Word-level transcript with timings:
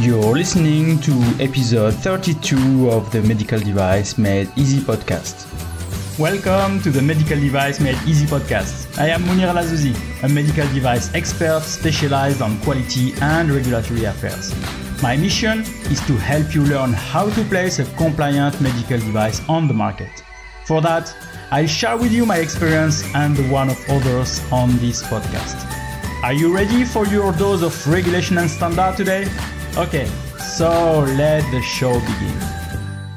You're 0.00 0.32
listening 0.32 0.98
to 1.00 1.12
episode 1.40 1.92
32 1.92 2.88
of 2.88 3.12
the 3.12 3.20
Medical 3.20 3.60
Device 3.60 4.16
Made 4.16 4.50
Easy 4.56 4.80
podcast. 4.80 5.46
Welcome 6.18 6.80
to 6.80 6.90
the 6.90 7.02
Medical 7.02 7.38
Device 7.38 7.80
Made 7.80 7.98
Easy 8.06 8.24
podcast. 8.24 8.98
I 8.98 9.08
am 9.08 9.26
Monir 9.26 9.48
El 9.48 9.56
Azzouzi, 9.56 9.94
a 10.22 10.28
medical 10.30 10.66
device 10.72 11.14
expert 11.14 11.60
specialized 11.64 12.40
on 12.40 12.58
quality 12.60 13.12
and 13.20 13.50
regulatory 13.50 14.04
affairs. 14.04 14.54
My 15.02 15.18
mission 15.18 15.60
is 15.90 16.00
to 16.06 16.16
help 16.16 16.54
you 16.54 16.64
learn 16.64 16.94
how 16.94 17.28
to 17.28 17.44
place 17.44 17.78
a 17.78 17.84
compliant 17.96 18.58
medical 18.62 18.98
device 18.98 19.46
on 19.50 19.68
the 19.68 19.74
market. 19.74 20.24
For 20.64 20.80
that, 20.80 21.14
I'll 21.50 21.66
share 21.66 21.98
with 21.98 22.10
you 22.10 22.24
my 22.24 22.38
experience 22.38 23.04
and 23.14 23.36
the 23.36 23.46
one 23.50 23.68
of 23.68 23.78
others 23.90 24.40
on 24.50 24.78
this 24.78 25.02
podcast. 25.02 25.66
Are 26.22 26.32
you 26.32 26.54
ready 26.54 26.84
for 26.84 27.06
your 27.06 27.32
dose 27.32 27.62
of 27.62 27.86
regulation 27.86 28.38
and 28.38 28.50
standard 28.50 28.96
today? 28.96 29.28
Okay, 29.76 30.10
so 30.40 30.98
let 31.16 31.48
the 31.52 31.62
show 31.62 31.92
begin. 32.00 32.40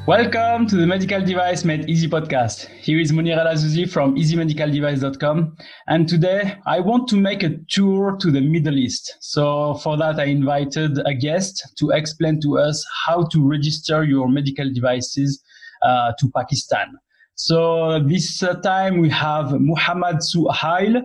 Welcome 0.06 0.68
to 0.68 0.76
the 0.76 0.86
Medical 0.86 1.20
Device 1.20 1.64
Made 1.64 1.90
Easy 1.90 2.08
podcast. 2.08 2.66
Here 2.66 3.00
is 3.00 3.10
Munir 3.10 3.36
Al 3.36 3.86
from 3.88 4.14
easymedicaldevice.com. 4.14 5.56
And 5.88 6.08
today 6.08 6.56
I 6.64 6.78
want 6.78 7.08
to 7.08 7.16
make 7.16 7.42
a 7.42 7.56
tour 7.68 8.16
to 8.20 8.30
the 8.30 8.40
Middle 8.40 8.78
East. 8.78 9.16
So 9.20 9.74
for 9.82 9.96
that, 9.96 10.20
I 10.20 10.26
invited 10.26 10.96
a 11.04 11.12
guest 11.12 11.72
to 11.78 11.90
explain 11.90 12.40
to 12.42 12.58
us 12.60 12.86
how 13.04 13.26
to 13.32 13.44
register 13.44 14.04
your 14.04 14.28
medical 14.28 14.72
devices 14.72 15.42
uh, 15.82 16.12
to 16.20 16.30
Pakistan. 16.36 16.86
So 17.34 17.98
this 17.98 18.44
uh, 18.44 18.54
time 18.60 19.00
we 19.00 19.10
have 19.10 19.60
Muhammad 19.60 20.18
Suhail, 20.18 20.98
uh, 20.98 21.02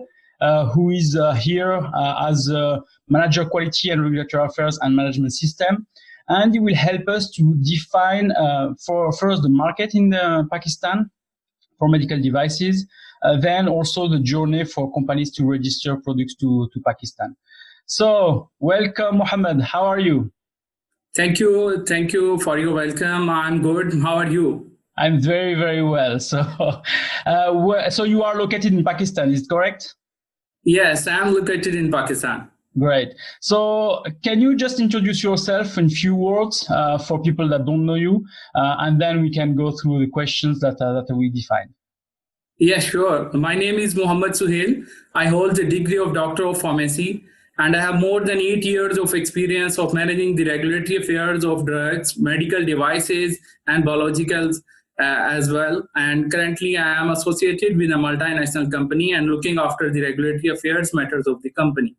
who 0.72 0.90
is 0.90 1.16
uh, 1.16 1.32
here 1.34 1.72
uh, 1.72 2.28
as 2.28 2.48
a 2.48 2.82
manager 3.08 3.44
quality 3.44 3.90
and 3.90 4.02
regulatory 4.02 4.44
affairs 4.44 4.78
and 4.82 4.96
management 4.96 5.32
system. 5.32 5.86
And 6.28 6.52
he 6.52 6.60
will 6.60 6.76
help 6.76 7.08
us 7.08 7.30
to 7.32 7.56
define 7.62 8.32
for 8.86 9.12
first 9.12 9.42
the 9.42 9.48
market 9.48 9.94
in 9.96 10.12
Pakistan 10.52 11.10
for 11.78 11.88
medical 11.88 12.20
devices, 12.20 12.86
then 13.40 13.66
also 13.66 14.06
the 14.06 14.20
journey 14.20 14.64
for 14.64 14.92
companies 14.92 15.32
to 15.32 15.44
register 15.44 15.96
products 15.96 16.36
to, 16.36 16.70
to 16.72 16.80
Pakistan. 16.86 17.34
So 17.86 18.48
welcome, 18.60 19.18
Mohammed. 19.18 19.60
How 19.62 19.82
are 19.82 19.98
you? 19.98 20.30
Thank 21.16 21.40
you. 21.40 21.84
Thank 21.84 22.12
you 22.12 22.38
for 22.38 22.56
your 22.56 22.74
welcome. 22.74 23.28
I'm 23.28 23.62
good. 23.62 23.92
How 24.00 24.14
are 24.18 24.30
you? 24.30 24.70
I'm 24.96 25.20
very, 25.20 25.54
very 25.54 25.82
well. 25.82 26.20
So, 26.20 26.38
uh, 27.26 27.90
so 27.90 28.04
you 28.04 28.22
are 28.22 28.36
located 28.36 28.72
in 28.72 28.84
Pakistan, 28.84 29.32
is 29.32 29.46
correct? 29.48 29.96
Yes, 30.64 31.06
I'm 31.06 31.34
located 31.34 31.74
in 31.74 31.90
Pakistan. 31.90 32.50
Great. 32.78 33.14
So, 33.40 34.02
can 34.22 34.40
you 34.40 34.54
just 34.54 34.78
introduce 34.78 35.24
yourself 35.24 35.76
in 35.76 35.90
few 35.90 36.14
words 36.14 36.68
uh, 36.70 36.98
for 36.98 37.20
people 37.20 37.48
that 37.48 37.66
don't 37.66 37.84
know 37.84 37.96
you, 37.96 38.24
uh, 38.54 38.76
and 38.78 39.00
then 39.00 39.22
we 39.22 39.30
can 39.30 39.56
go 39.56 39.72
through 39.72 39.98
the 40.00 40.10
questions 40.10 40.60
that 40.60 40.80
uh, 40.80 41.02
that 41.02 41.14
we 41.14 41.30
define. 41.30 41.74
Yeah, 42.58 42.78
sure. 42.78 43.32
My 43.32 43.54
name 43.54 43.76
is 43.76 43.96
Muhammad 43.96 44.32
Suhail. 44.32 44.86
I 45.14 45.26
hold 45.26 45.56
the 45.56 45.64
degree 45.64 45.98
of 45.98 46.14
Doctor 46.14 46.46
of 46.46 46.60
Pharmacy, 46.60 47.24
and 47.58 47.74
I 47.74 47.80
have 47.80 47.96
more 47.96 48.20
than 48.20 48.38
eight 48.38 48.64
years 48.64 48.98
of 48.98 49.14
experience 49.14 49.78
of 49.78 49.92
managing 49.92 50.36
the 50.36 50.44
regulatory 50.44 50.98
affairs 50.98 51.44
of 51.44 51.66
drugs, 51.66 52.18
medical 52.18 52.64
devices, 52.64 53.38
and 53.66 53.82
biologicals 53.82 54.58
as 55.00 55.50
well. 55.50 55.82
And 55.94 56.30
currently, 56.30 56.76
I 56.76 57.00
am 57.00 57.10
associated 57.10 57.76
with 57.76 57.90
a 57.90 57.94
multinational 57.94 58.70
company 58.70 59.12
and 59.12 59.26
looking 59.26 59.58
after 59.58 59.90
the 59.90 60.02
regulatory 60.02 60.48
affairs 60.48 60.92
matters 60.94 61.26
of 61.26 61.42
the 61.42 61.50
company. 61.50 61.96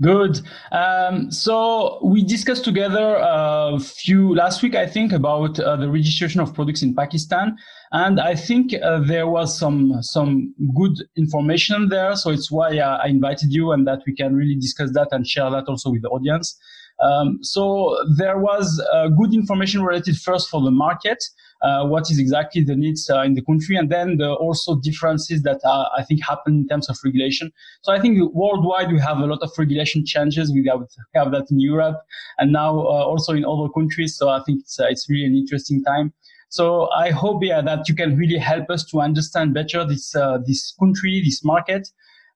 Good. 0.00 0.40
Um, 0.72 1.30
so 1.30 2.00
we 2.02 2.24
discussed 2.24 2.64
together 2.64 3.18
a 3.20 3.78
few 3.78 4.34
last 4.34 4.60
week, 4.60 4.74
I 4.74 4.86
think, 4.86 5.12
about 5.12 5.60
uh, 5.60 5.76
the 5.76 5.88
registration 5.88 6.40
of 6.40 6.52
products 6.54 6.82
in 6.82 6.92
Pakistan, 6.92 7.56
and 7.92 8.18
I 8.18 8.34
think 8.34 8.74
uh, 8.74 8.98
there 9.00 9.28
was 9.28 9.56
some 9.56 10.02
some 10.02 10.54
good 10.74 10.96
information 11.16 11.88
there. 11.88 12.16
So 12.16 12.30
it's 12.30 12.50
why 12.50 12.78
uh, 12.78 12.98
I 13.04 13.08
invited 13.08 13.52
you, 13.52 13.70
and 13.70 13.86
that 13.86 14.00
we 14.04 14.14
can 14.14 14.34
really 14.34 14.56
discuss 14.56 14.92
that 14.94 15.08
and 15.12 15.24
share 15.24 15.50
that 15.50 15.68
also 15.68 15.90
with 15.90 16.02
the 16.02 16.08
audience. 16.08 16.58
Um, 17.02 17.38
so 17.42 17.96
there 18.16 18.38
was 18.38 18.80
uh, 18.92 19.08
good 19.08 19.34
information 19.34 19.82
related 19.82 20.16
first 20.16 20.48
for 20.48 20.62
the 20.62 20.70
market, 20.70 21.22
uh, 21.62 21.84
what 21.84 22.10
is 22.10 22.18
exactly 22.18 22.62
the 22.62 22.76
needs 22.76 23.10
uh, 23.10 23.22
in 23.22 23.34
the 23.34 23.42
country, 23.42 23.76
and 23.76 23.90
then 23.90 24.18
the 24.18 24.32
also 24.32 24.76
differences 24.76 25.42
that 25.42 25.60
uh, 25.64 25.88
I 25.96 26.04
think 26.04 26.22
happen 26.24 26.54
in 26.54 26.68
terms 26.68 26.88
of 26.88 26.98
regulation. 27.04 27.52
So 27.82 27.92
I 27.92 28.00
think 28.00 28.18
worldwide 28.32 28.92
we 28.92 29.00
have 29.00 29.18
a 29.18 29.26
lot 29.26 29.40
of 29.42 29.50
regulation 29.58 30.04
changes. 30.06 30.52
We 30.52 30.68
have, 30.68 30.82
have 31.14 31.32
that 31.32 31.50
in 31.50 31.60
Europe 31.60 31.98
and 32.38 32.52
now 32.52 32.78
uh, 32.78 33.04
also 33.04 33.32
in 33.32 33.44
other 33.44 33.68
countries. 33.68 34.16
So 34.16 34.28
I 34.28 34.40
think 34.44 34.60
it's 34.60 34.78
uh, 34.78 34.86
it's 34.88 35.08
really 35.08 35.26
an 35.26 35.34
interesting 35.34 35.82
time. 35.84 36.12
So 36.48 36.90
I 36.90 37.10
hope 37.10 37.42
yeah 37.42 37.62
that 37.62 37.88
you 37.88 37.94
can 37.94 38.16
really 38.16 38.38
help 38.38 38.68
us 38.68 38.84
to 38.86 39.00
understand 39.00 39.54
better 39.54 39.84
this 39.84 40.14
this 40.46 40.74
country, 40.78 41.22
this 41.24 41.44
market, 41.44 41.88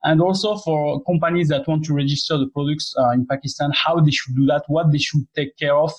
and 0.07 0.23
also 0.23 0.57
for 0.57 1.03
companies 1.03 1.49
that 1.49 1.67
want 1.67 1.85
to 1.85 1.93
register 1.93 2.39
the 2.39 2.47
products 2.47 2.95
uh, 2.97 3.11
in 3.11 3.27
Pakistan, 3.27 3.73
how 3.75 3.99
they 3.99 4.13
should 4.13 4.37
do 4.37 4.47
that, 4.47 4.63
what 4.69 4.93
they 4.93 4.99
should 4.99 5.27
take 5.35 5.57
care 5.59 5.75
of, 5.77 5.93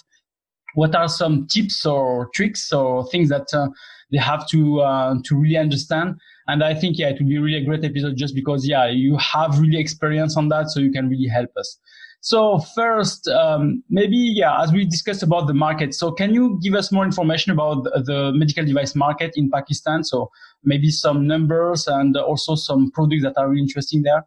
what 0.76 0.96
are 0.96 1.10
some 1.10 1.46
tips 1.48 1.86
or 1.86 2.30
tricks 2.34 2.72
or 2.72 3.06
things 3.10 3.28
that 3.28 3.54
uh, 3.54 3.68
they 4.10 4.18
have 4.18 4.48
to 4.48 4.80
uh, 4.80 5.16
to 5.26 5.36
really 5.36 5.58
understand. 5.58 6.16
And 6.48 6.64
I 6.64 6.74
think 6.74 6.98
yeah, 6.98 7.10
it 7.10 7.18
would 7.20 7.28
be 7.28 7.38
really 7.38 7.58
a 7.58 7.66
great 7.66 7.84
episode 7.84 8.16
just 8.16 8.34
because 8.34 8.66
yeah, 8.66 8.88
you 8.88 9.18
have 9.18 9.60
really 9.60 9.78
experience 9.78 10.38
on 10.38 10.48
that, 10.50 10.70
so 10.70 10.80
you 10.80 10.92
can 10.92 11.10
really 11.10 11.28
help 11.28 11.50
us. 11.58 11.78
So 12.22 12.60
first, 12.76 13.28
um, 13.28 13.84
maybe 13.90 14.18
yeah, 14.18 14.62
as 14.62 14.72
we 14.72 14.86
discussed 14.86 15.24
about 15.24 15.48
the 15.48 15.54
market. 15.54 15.94
So 15.94 16.12
can 16.12 16.34
you 16.34 16.60
give 16.62 16.74
us 16.74 16.92
more 16.92 17.06
information 17.06 17.52
about 17.52 17.84
the, 17.84 18.32
medical 18.34 18.66
device 18.66 18.96
market 18.96 19.34
in 19.36 19.50
Pakistan? 19.50 20.04
So 20.04 20.30
maybe 20.64 20.90
some 20.90 21.28
numbers 21.28 21.88
and 21.88 22.18
also 22.18 22.56
some 22.56 22.92
products 22.92 23.24
that 23.24 23.38
are 23.38 23.50
really 23.50 23.62
interesting 23.62 24.02
there. 24.02 24.26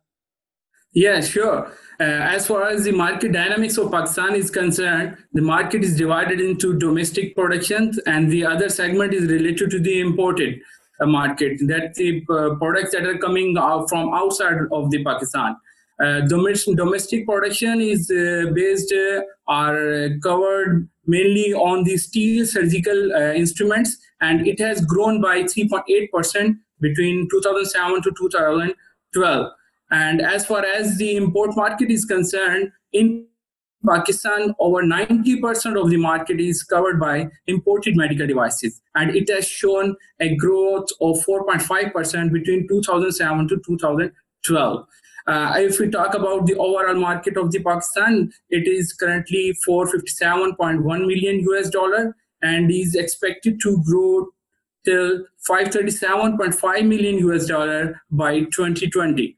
Yeah, 0.93 1.21
sure. 1.21 1.73
Uh, 2.01 2.05
as 2.05 2.49
far 2.49 2.67
as 2.69 2.85
the 2.85 2.91
market 2.91 3.33
dynamics 3.33 3.79
of 3.79 3.93
Pakistan 3.93 4.35
is 4.35 4.51
concerned, 4.51 5.17
the 5.33 5.43
market 5.43 5.85
is 5.85 5.97
divided 5.97 6.41
into 6.41 6.77
domestic 6.79 7.37
productions, 7.37 7.99
and 8.07 8.31
the 8.31 8.45
other 8.45 8.69
segment 8.69 9.15
is 9.15 9.31
related 9.31 9.71
to 9.71 9.79
the 9.79 10.01
imported 10.01 10.61
uh, 11.01 11.07
market. 11.07 11.59
That 11.69 11.95
the 11.95 12.25
uh, 12.29 12.57
products 12.57 12.91
that 12.93 13.07
are 13.07 13.19
coming 13.19 13.57
out 13.57 13.89
from 13.89 14.13
outside 14.13 14.57
of 14.73 14.91
the 14.91 15.05
Pakistan. 15.05 15.57
Uh, 16.01 16.21
domestic, 16.23 16.77
domestic 16.77 17.27
production 17.27 17.81
is 17.81 18.11
uh, 18.11 18.51
based 18.55 18.93
uh, 18.93 19.21
are 19.49 20.09
covered 20.23 20.89
mainly 21.07 21.53
on 21.53 21.85
the 21.85 21.97
steel 21.97 22.47
surgical 22.47 23.13
uh, 23.13 23.33
instruments 23.33 23.99
and 24.21 24.47
it 24.47 24.59
has 24.59 24.85
grown 24.85 25.21
by 25.21 25.43
3.8% 25.43 26.57
between 26.81 27.29
2007 27.31 28.03
to 28.03 28.13
2012 28.19 29.53
and 29.91 30.23
as 30.23 30.47
far 30.47 30.65
as 30.65 30.97
the 30.97 31.17
import 31.17 31.51
market 31.57 31.91
is 31.91 32.05
concerned 32.05 32.71
in 32.93 33.27
Pakistan, 33.87 34.55
over 34.59 34.83
90% 34.83 35.83
of 35.83 35.91
the 35.91 35.97
market 35.97 36.39
is 36.39 36.63
covered 36.63 37.01
by 37.01 37.31
imported 37.47 37.97
medical 37.97 38.27
devices, 38.27 38.81
and 38.95 39.17
it 39.17 39.31
has 39.31 39.49
shown 39.49 39.97
a 40.21 40.37
growth 40.37 40.89
of 41.01 41.17
4.5% 41.25 42.33
between 42.33 42.69
2007 42.69 43.49
to 43.49 43.57
2012. 43.67 44.87
Uh, 45.27 45.55
if 45.57 45.79
we 45.79 45.89
talk 45.89 46.15
about 46.15 46.47
the 46.47 46.57
overall 46.57 46.95
market 46.95 47.37
of 47.37 47.53
the 47.53 47.63
Pakistan, 47.63 48.33
it 48.49 48.67
is 48.67 48.93
currently 48.93 49.57
457.1 49.69 51.07
million 51.07 51.41
US 51.41 51.71
dollar 51.71 52.17
and 52.43 52.71
is 52.71 52.95
expected 52.95 53.61
to 53.61 53.83
grow 53.85 54.27
till 54.85 55.25
537.5 55.49 56.87
million 56.87 57.19
US 57.29 57.47
dollar 57.47 58.01
by 58.11 58.41
2020. 58.41 59.37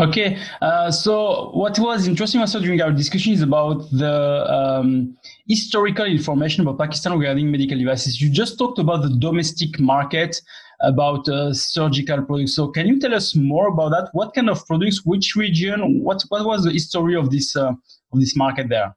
Okay, 0.00 0.36
uh, 0.60 0.90
so 0.90 1.50
what 1.52 1.78
was 1.78 2.08
interesting 2.08 2.40
also 2.40 2.58
during 2.58 2.80
our 2.82 2.90
discussion 2.90 3.32
is 3.32 3.42
about 3.42 3.88
the 3.92 4.44
um, 4.52 5.16
historical 5.46 6.04
information 6.04 6.62
about 6.62 6.78
Pakistan 6.78 7.16
regarding 7.16 7.48
medical 7.48 7.78
devices. 7.78 8.20
You 8.20 8.28
just 8.28 8.58
talked 8.58 8.80
about 8.80 9.02
the 9.02 9.16
domestic 9.20 9.78
market, 9.78 10.40
about 10.86 11.28
uh, 11.28 11.52
surgical 11.52 12.22
products. 12.22 12.54
So 12.56 12.68
can 12.68 12.86
you 12.86 12.98
tell 12.98 13.14
us 13.14 13.34
more 13.34 13.68
about 13.68 13.90
that? 13.90 14.10
What 14.12 14.34
kind 14.34 14.50
of 14.50 14.66
products, 14.66 15.04
which 15.04 15.34
region, 15.36 16.02
what 16.02 16.22
what 16.28 16.46
was 16.46 16.64
the 16.64 16.72
history 16.72 17.16
of 17.16 17.30
this 17.30 17.56
uh, 17.56 17.72
of 18.12 18.20
this 18.20 18.36
market 18.36 18.68
there? 18.68 18.94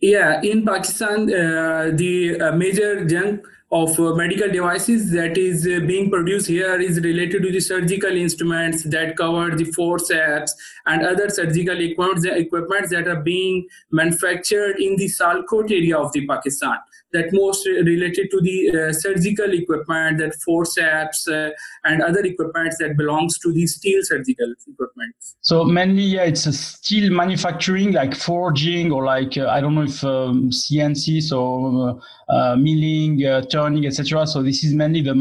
Yeah, 0.00 0.40
in 0.42 0.64
Pakistan, 0.66 1.32
uh, 1.32 1.90
the 1.94 2.38
uh, 2.40 2.52
major 2.52 3.04
junk 3.06 3.46
of 3.72 3.98
uh, 3.98 4.14
medical 4.14 4.48
devices 4.48 5.10
that 5.10 5.36
is 5.36 5.66
uh, 5.66 5.80
being 5.86 6.10
produced 6.10 6.46
here 6.46 6.80
is 6.80 7.00
related 7.00 7.42
to 7.42 7.50
the 7.50 7.60
surgical 7.60 8.10
instruments 8.10 8.84
that 8.84 9.16
cover 9.16 9.56
the 9.56 9.64
forceps 9.64 10.54
and 10.86 11.04
other 11.04 11.28
surgical 11.28 11.80
equipments, 11.80 12.24
equipments 12.24 12.90
that 12.90 13.08
are 13.08 13.20
being 13.20 13.66
manufactured 13.90 14.76
in 14.78 14.96
the 14.96 15.06
Sialkot 15.06 15.70
area 15.70 15.98
of 15.98 16.12
the 16.12 16.26
Pakistan. 16.26 16.76
That 17.14 17.32
most 17.32 17.66
related 17.66 18.28
to 18.30 18.40
the 18.40 18.56
uh, 18.70 18.92
surgical 18.92 19.54
equipment, 19.54 20.18
that 20.18 20.34
forceps 20.44 21.26
uh, 21.28 21.50
and 21.84 22.02
other 22.02 22.20
equipments 22.20 22.76
that 22.78 22.96
belongs 22.96 23.38
to 23.38 23.52
the 23.52 23.66
steel 23.66 24.00
surgical 24.02 24.52
equipment. 24.68 25.14
So 25.40 25.64
mainly, 25.64 26.02
yeah, 26.02 26.24
it's 26.24 26.46
a 26.46 26.52
steel 26.52 27.10
manufacturing, 27.12 27.92
like 27.92 28.14
forging 28.14 28.92
or 28.92 29.04
like 29.04 29.38
uh, 29.38 29.46
I 29.46 29.60
don't 29.60 29.76
know 29.76 29.84
if 29.84 30.02
um, 30.04 30.50
CNC, 30.50 31.22
so 31.22 32.00
uh, 32.28 32.32
uh, 32.32 32.56
milling, 32.56 33.24
uh, 33.24 33.42
turning, 33.42 33.86
etc. 33.86 34.26
So 34.26 34.42
this 34.42 34.64
is 34.64 34.74
mainly 34.74 35.00
the 35.00 35.14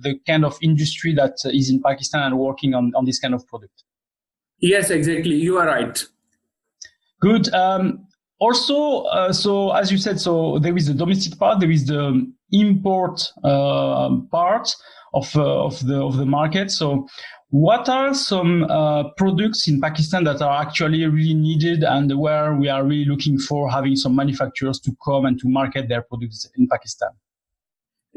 the 0.00 0.20
kind 0.26 0.44
of 0.44 0.56
industry 0.62 1.14
that 1.14 1.36
is 1.46 1.70
in 1.70 1.82
Pakistan 1.82 2.22
and 2.22 2.38
working 2.38 2.74
on 2.74 2.92
on 2.94 3.06
this 3.06 3.18
kind 3.18 3.34
of 3.34 3.46
product. 3.48 3.84
Yes, 4.60 4.90
exactly. 4.90 5.36
You 5.36 5.56
are 5.58 5.66
right. 5.66 6.04
Good. 7.20 7.52
Um, 7.54 8.07
also, 8.40 9.02
uh, 9.02 9.32
so 9.32 9.72
as 9.72 9.90
you 9.90 9.98
said, 9.98 10.20
so 10.20 10.58
there 10.58 10.76
is 10.76 10.86
the 10.86 10.94
domestic 10.94 11.38
part, 11.38 11.60
there 11.60 11.70
is 11.70 11.86
the 11.86 12.30
import 12.52 13.20
uh, 13.44 14.16
part 14.30 14.74
of 15.14 15.34
uh, 15.36 15.64
of 15.64 15.84
the 15.86 16.00
of 16.00 16.16
the 16.16 16.26
market. 16.26 16.70
So, 16.70 17.06
what 17.50 17.88
are 17.88 18.14
some 18.14 18.64
uh, 18.64 19.10
products 19.16 19.68
in 19.68 19.80
Pakistan 19.80 20.24
that 20.24 20.42
are 20.42 20.60
actually 20.60 21.04
really 21.06 21.34
needed 21.34 21.82
and 21.82 22.18
where 22.18 22.54
we 22.54 22.68
are 22.68 22.84
really 22.84 23.06
looking 23.06 23.38
for 23.38 23.70
having 23.70 23.96
some 23.96 24.14
manufacturers 24.14 24.78
to 24.80 24.94
come 25.04 25.24
and 25.24 25.38
to 25.40 25.48
market 25.48 25.88
their 25.88 26.02
products 26.02 26.46
in 26.56 26.68
Pakistan? 26.68 27.10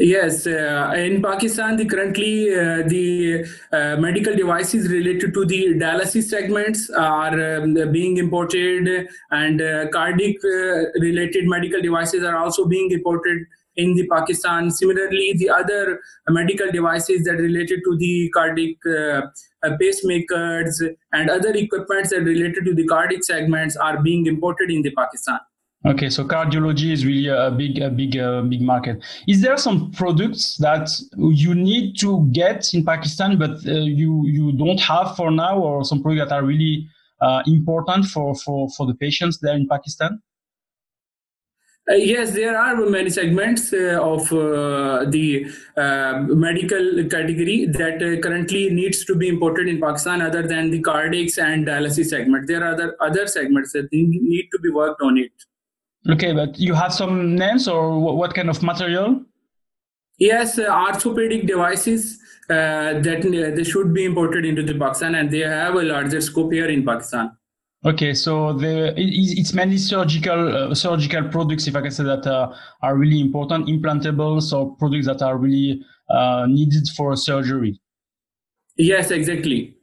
Yes, 0.04 0.48
uh, 0.48 0.92
in 0.96 1.22
Pakistan, 1.22 1.78
the 1.78 1.86
currently 1.86 2.56
uh, 2.56 2.82
the 2.88 3.46
uh, 3.72 3.98
medical 3.98 4.36
devices 4.36 4.90
related 4.90 5.32
to 5.36 5.46
the 5.46 5.76
dialysis 5.76 6.24
segments 6.24 6.90
are 6.90 7.40
um, 7.58 7.76
being 7.92 8.18
imported, 8.18 9.08
and 9.30 9.62
uh, 9.62 9.90
cardiac 9.90 10.38
uh, 10.44 10.90
related 11.00 11.48
medical 11.48 11.80
devices 11.80 12.24
are 12.24 12.36
also 12.38 12.66
being 12.66 12.90
imported 12.90 13.46
in 13.76 13.94
the 13.94 14.08
Pakistan. 14.08 14.72
Similarly, 14.72 15.36
the 15.38 15.52
other 15.52 16.00
medical 16.30 16.72
devices 16.72 17.24
that 17.26 17.34
related 17.34 17.82
to 17.84 17.96
the 17.96 18.32
cardiac 18.34 18.78
uh, 18.88 19.22
pacemakers 19.84 20.82
and 21.14 21.30
other 21.30 21.54
equipments 21.54 22.10
that 22.10 22.22
related 22.22 22.66
to 22.66 22.74
the 22.74 22.88
cardiac 22.88 23.24
segments 23.24 23.78
are 23.78 24.02
being 24.02 24.26
imported 24.26 24.72
in 24.72 24.82
the 24.82 24.96
Pakistan. 24.98 25.40
Okay, 25.84 26.12
so 26.12 26.24
cardiology 26.24 26.92
is 26.92 27.08
really 27.08 27.28
a 27.28 27.50
big, 27.50 27.80
a 27.80 27.90
big, 27.90 28.16
uh, 28.16 28.44
big 28.44 28.62
market. 28.62 29.04
Is 29.28 29.42
there 29.42 29.58
some 29.58 29.92
products 29.92 30.58
that 30.58 30.92
you 31.18 31.56
need 31.56 31.98
to 32.02 32.30
get 32.32 32.72
in 32.76 32.86
Pakistan, 32.86 33.40
but 33.40 33.66
uh, 33.66 33.72
you 33.72 34.28
you 34.28 34.52
don't 34.52 34.80
have 34.80 35.16
for 35.16 35.32
now, 35.32 35.58
or 35.58 35.84
some 35.84 36.04
products 36.04 36.30
that 36.30 36.36
are 36.36 36.46
really 36.46 36.88
uh, 37.20 37.42
important 37.48 38.06
for, 38.06 38.36
for 38.36 38.70
for 38.78 38.86
the 38.86 38.94
patients 38.94 39.40
there 39.40 39.56
in 39.56 39.68
Pakistan? 39.68 40.22
Uh, 41.90 41.96
yes, 41.96 42.36
there 42.36 42.56
are 42.56 42.76
many 42.86 43.10
segments 43.10 43.74
uh, 43.74 44.00
of 44.00 44.32
uh, 44.32 45.04
the 45.10 45.48
medical 46.30 47.04
category 47.10 47.66
that 47.66 48.20
currently 48.22 48.70
needs 48.70 49.04
to 49.04 49.16
be 49.16 49.28
imported 49.28 49.68
in 49.68 49.82
Pakistan, 49.82 50.22
other 50.22 50.44
than 50.44 50.70
the 50.70 50.80
cardiacs 50.84 51.40
and 51.40 51.66
dialysis 51.66 52.10
segment. 52.10 52.48
There 52.48 52.64
are 52.64 52.74
other 52.74 52.96
other 53.02 53.26
segments 53.26 53.74
that 53.74 53.92
need 53.92 54.48
to 54.52 54.60
be 54.60 54.70
worked 54.70 55.02
on 55.02 55.18
it. 55.18 55.32
Okay, 56.10 56.34
but 56.34 56.58
you 56.58 56.74
have 56.74 56.94
some 56.94 57.36
names 57.36 57.68
or 57.68 58.00
what 58.00 58.34
kind 58.34 58.50
of 58.50 58.64
material? 58.64 59.24
Yes, 60.18 60.58
uh, 60.58 60.64
orthopedic 60.64 61.46
devices 61.48 62.20
uh, 62.50 63.00
that 63.00 63.26
uh, 63.26 63.56
they 63.56 63.64
should 63.64 63.94
be 63.94 64.06
imported 64.06 64.46
into 64.46 64.64
the 64.64 64.78
Pakistan, 64.78 65.16
and 65.16 65.30
they 65.32 65.40
have 65.40 65.76
a 65.76 65.84
larger 65.84 66.22
scope 66.22 66.54
here 66.54 66.68
in 66.68 66.86
Pakistan. 66.86 67.32
Okay, 67.84 68.14
so 68.14 68.54
the 68.54 68.94
it's 68.96 69.54
mainly 69.54 69.78
surgical 69.78 70.72
uh, 70.72 70.76
surgical 70.76 71.24
products, 71.30 71.68
if 71.68 71.76
I 71.76 71.82
can 71.82 71.92
say 71.92 72.04
that, 72.04 72.28
uh, 72.28 72.54
are 72.84 72.96
really 72.96 73.20
important, 73.20 73.68
implantables 73.68 74.54
or 74.54 74.76
products 74.78 75.08
that 75.08 75.22
are 75.24 75.38
really 75.38 75.84
uh, 76.10 76.46
needed 76.48 76.88
for 76.96 77.16
surgery. 77.16 77.80
Yes, 78.76 79.12
exactly. 79.12 79.78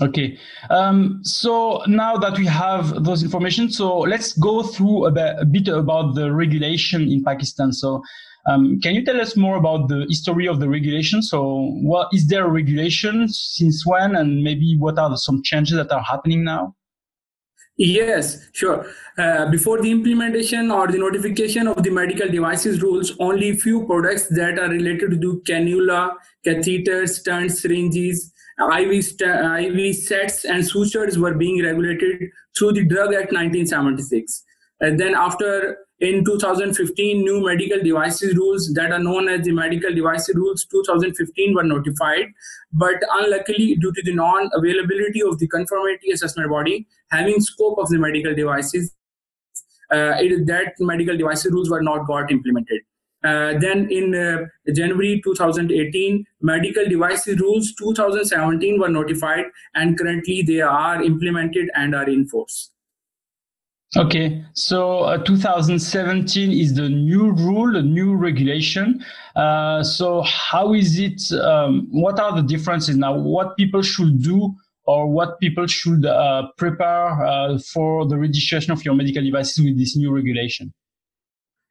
Okay. 0.00 0.38
Um, 0.70 1.20
so 1.22 1.82
now 1.86 2.16
that 2.16 2.38
we 2.38 2.46
have 2.46 3.04
those 3.04 3.22
information, 3.22 3.70
so 3.70 3.98
let's 3.98 4.32
go 4.32 4.62
through 4.62 5.06
a, 5.06 5.10
bit, 5.10 5.36
a 5.38 5.44
bit 5.44 5.68
about 5.68 6.14
the 6.14 6.32
regulation 6.32 7.10
in 7.10 7.22
Pakistan. 7.22 7.72
So 7.72 8.02
um, 8.46 8.80
can 8.80 8.94
you 8.94 9.04
tell 9.04 9.20
us 9.20 9.36
more 9.36 9.56
about 9.56 9.88
the 9.88 10.06
history 10.08 10.48
of 10.48 10.60
the 10.60 10.68
regulation? 10.68 11.20
So 11.22 11.76
what 11.82 12.08
is 12.12 12.26
there 12.28 12.46
a 12.46 12.50
regulation 12.50 13.28
since 13.28 13.84
when 13.86 14.16
and 14.16 14.42
maybe 14.42 14.76
what 14.78 14.98
are 14.98 15.14
some 15.16 15.42
changes 15.42 15.76
that 15.76 15.92
are 15.92 16.02
happening 16.02 16.42
now? 16.42 16.74
Yes, 17.76 18.48
sure. 18.52 18.86
Uh, 19.18 19.50
before 19.50 19.80
the 19.80 19.90
implementation 19.90 20.70
or 20.70 20.88
the 20.88 20.98
notification 20.98 21.66
of 21.66 21.82
the 21.82 21.90
medical 21.90 22.28
devices 22.28 22.82
rules, 22.82 23.12
only 23.18 23.56
few 23.56 23.86
products 23.86 24.28
that 24.28 24.58
are 24.58 24.68
related 24.68 25.20
to 25.20 25.42
cannula, 25.46 26.12
catheters, 26.46 27.22
stents, 27.22 27.52
syringes, 27.52 28.31
IV, 28.70 29.04
st- 29.04 29.76
IV 29.76 29.96
sets 29.96 30.44
and 30.44 30.66
sutures 30.66 31.18
were 31.18 31.34
being 31.34 31.62
regulated 31.62 32.30
through 32.56 32.72
the 32.72 32.84
Drug 32.84 33.14
Act 33.14 33.32
1976. 33.32 34.44
And 34.80 34.98
then 34.98 35.14
after 35.14 35.78
in 36.02 36.24
2015, 36.24 37.22
new 37.22 37.46
medical 37.46 37.80
devices 37.80 38.36
rules 38.36 38.72
that 38.74 38.90
are 38.90 38.98
known 38.98 39.28
as 39.28 39.44
the 39.44 39.52
medical 39.52 39.94
devices 39.94 40.34
rules 40.34 40.64
2015 40.64 41.54
were 41.54 41.62
notified. 41.62 42.26
But 42.72 42.96
unluckily, 43.20 43.76
due 43.76 43.92
to 43.92 44.02
the 44.02 44.12
non-availability 44.12 45.22
of 45.22 45.38
the 45.38 45.46
conformity 45.46 46.10
assessment 46.10 46.50
body 46.50 46.88
having 47.12 47.40
scope 47.40 47.78
of 47.78 47.88
the 47.88 47.98
medical 47.98 48.34
devices, 48.34 48.92
uh, 49.92 50.14
it, 50.18 50.44
that 50.46 50.74
medical 50.80 51.16
devices 51.16 51.52
rules 51.52 51.70
were 51.70 51.82
not 51.82 52.04
got 52.08 52.32
implemented. 52.32 52.80
Uh, 53.24 53.54
then 53.58 53.88
in 53.90 54.14
uh, 54.14 54.72
January 54.72 55.20
2018, 55.22 56.24
medical 56.40 56.84
devices 56.88 57.38
rules 57.38 57.72
2017 57.74 58.80
were 58.80 58.88
notified 58.88 59.44
and 59.74 59.98
currently 59.98 60.42
they 60.42 60.60
are 60.60 61.02
implemented 61.02 61.70
and 61.74 61.94
are 61.94 62.08
in 62.08 62.26
force. 62.26 62.70
Okay, 63.94 64.42
so 64.54 65.00
uh, 65.00 65.18
2017 65.18 66.50
is 66.50 66.74
the 66.74 66.88
new 66.88 67.32
rule, 67.32 67.74
the 67.74 67.82
new 67.82 68.14
regulation. 68.14 69.04
Uh, 69.36 69.82
so 69.82 70.22
how 70.22 70.72
is 70.72 70.98
it? 70.98 71.20
Um, 71.38 71.88
what 71.90 72.18
are 72.18 72.34
the 72.34 72.42
differences 72.42 72.96
now? 72.96 73.14
What 73.14 73.54
people 73.58 73.82
should 73.82 74.22
do 74.22 74.54
or 74.84 75.08
what 75.08 75.38
people 75.40 75.66
should 75.66 76.06
uh, 76.06 76.48
prepare 76.56 77.22
uh, 77.22 77.58
for 77.58 78.06
the 78.06 78.16
registration 78.16 78.72
of 78.72 78.82
your 78.82 78.94
medical 78.94 79.22
devices 79.22 79.62
with 79.62 79.78
this 79.78 79.94
new 79.94 80.10
regulation? 80.10 80.72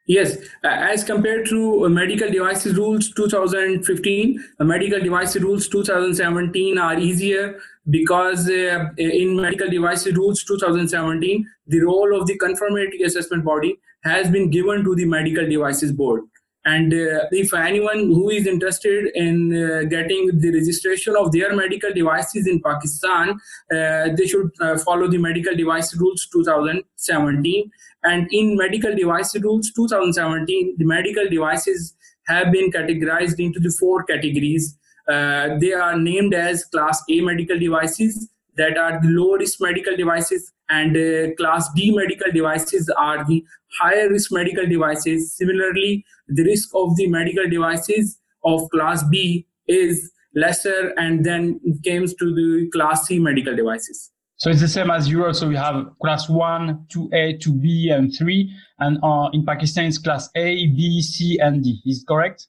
Yes, 0.07 0.37
as 0.63 1.03
compared 1.03 1.45
to 1.49 1.87
medical 1.87 2.29
devices 2.29 2.75
rules 2.75 3.11
2015, 3.11 4.43
medical 4.59 4.99
devices 4.99 5.43
rules 5.43 5.67
2017 5.67 6.77
are 6.77 6.97
easier 6.99 7.59
because 7.89 8.49
uh, 8.49 8.89
in 8.97 9.39
medical 9.39 9.69
devices 9.69 10.15
rules 10.15 10.43
2017, 10.43 11.45
the 11.67 11.79
role 11.81 12.19
of 12.19 12.27
the 12.27 12.37
conformity 12.37 13.03
assessment 13.03 13.45
body 13.45 13.77
has 14.03 14.29
been 14.29 14.49
given 14.49 14.83
to 14.83 14.95
the 14.95 15.05
medical 15.05 15.47
devices 15.47 15.91
board. 15.91 16.21
And 16.63 16.93
uh, 16.93 17.25
if 17.31 17.53
anyone 17.53 17.99
who 17.99 18.29
is 18.29 18.45
interested 18.45 19.11
in 19.15 19.51
uh, 19.51 19.83
getting 19.89 20.29
the 20.33 20.53
registration 20.53 21.15
of 21.15 21.31
their 21.31 21.55
medical 21.55 21.91
devices 21.91 22.47
in 22.47 22.61
Pakistan, 22.61 23.39
uh, 23.73 24.09
they 24.15 24.27
should 24.27 24.51
uh, 24.61 24.77
follow 24.77 25.07
the 25.07 25.17
medical 25.17 25.55
device 25.55 25.95
rules 25.95 26.27
2017. 26.31 27.71
And 28.03 28.27
in 28.31 28.57
medical 28.57 28.95
device 28.95 29.35
rules 29.39 29.71
2017, 29.71 30.75
the 30.77 30.85
medical 30.85 31.27
devices 31.27 31.95
have 32.27 32.51
been 32.51 32.71
categorized 32.71 33.43
into 33.43 33.59
the 33.59 33.75
four 33.79 34.03
categories. 34.03 34.77
Uh, 35.07 35.57
they 35.59 35.73
are 35.73 35.97
named 35.97 36.35
as 36.35 36.63
Class 36.65 37.03
A 37.09 37.21
medical 37.21 37.57
devices, 37.57 38.29
that 38.57 38.77
are 38.77 39.01
the 39.01 39.07
low 39.07 39.37
risk 39.37 39.61
medical 39.61 39.95
devices 39.95 40.51
and 40.71 40.97
uh, 40.97 41.35
class 41.35 41.69
D 41.75 41.91
medical 41.95 42.31
devices 42.31 42.89
are 42.97 43.25
the 43.25 43.43
higher 43.79 44.09
risk 44.09 44.31
medical 44.31 44.65
devices. 44.67 45.35
Similarly, 45.35 46.05
the 46.27 46.43
risk 46.43 46.69
of 46.73 46.95
the 46.95 47.07
medical 47.07 47.47
devices 47.49 48.17
of 48.43 48.69
class 48.71 49.03
B 49.03 49.45
is 49.67 50.11
lesser 50.33 50.93
and 50.97 51.25
then 51.25 51.59
comes 51.85 52.13
to 52.15 52.33
the 52.33 52.69
class 52.71 53.07
C 53.07 53.19
medical 53.19 53.55
devices. 53.55 54.11
So 54.37 54.49
it's 54.49 54.61
the 54.61 54.67
same 54.67 54.89
as 54.89 55.07
Europe. 55.07 55.35
So 55.35 55.47
we 55.47 55.55
have 55.55 55.85
class 56.01 56.27
1, 56.27 56.87
2A, 56.91 57.39
2B, 57.43 57.93
and 57.93 58.11
3. 58.17 58.51
And 58.79 58.97
uh, 59.03 59.29
in 59.33 59.45
Pakistan, 59.45 59.85
it's 59.85 59.99
class 59.99 60.29
A, 60.35 60.65
B, 60.65 60.99
C, 61.01 61.37
and 61.37 61.63
D. 61.63 61.79
Is 61.85 62.03
correct? 62.07 62.47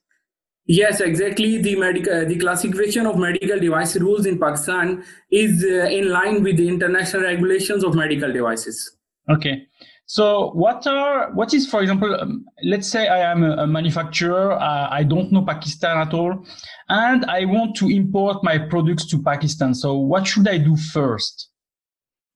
Yes, 0.65 1.01
exactly. 1.01 1.61
The 1.61 1.75
medical, 1.75 2.13
uh, 2.13 2.25
the 2.25 2.37
classification 2.37 3.05
of 3.05 3.17
medical 3.17 3.59
device 3.59 3.97
rules 3.97 4.25
in 4.25 4.39
Pakistan 4.39 5.03
is 5.29 5.63
uh, 5.63 5.89
in 5.89 6.09
line 6.09 6.41
with 6.41 6.57
the 6.57 6.69
international 6.69 7.23
regulations 7.23 7.83
of 7.83 7.95
medical 7.95 8.31
devices. 8.31 8.97
Okay. 9.29 9.67
So 10.05 10.51
what 10.51 10.85
are 10.85 11.33
what 11.33 11.53
is, 11.53 11.67
for 11.67 11.81
example, 11.81 12.13
um, 12.15 12.45
let's 12.63 12.87
say 12.87 13.07
I 13.07 13.31
am 13.31 13.43
a, 13.43 13.63
a 13.63 13.67
manufacturer, 13.67 14.53
uh, 14.53 14.87
I 14.89 15.03
don't 15.03 15.31
know 15.31 15.43
Pakistan 15.43 15.97
at 15.97 16.13
all, 16.13 16.45
and 16.89 17.25
I 17.25 17.45
want 17.45 17.75
to 17.77 17.89
import 17.89 18.43
my 18.43 18.57
products 18.57 19.05
to 19.07 19.21
Pakistan. 19.21 19.73
So 19.73 19.95
what 19.95 20.27
should 20.27 20.47
I 20.47 20.57
do 20.59 20.75
first? 20.75 21.49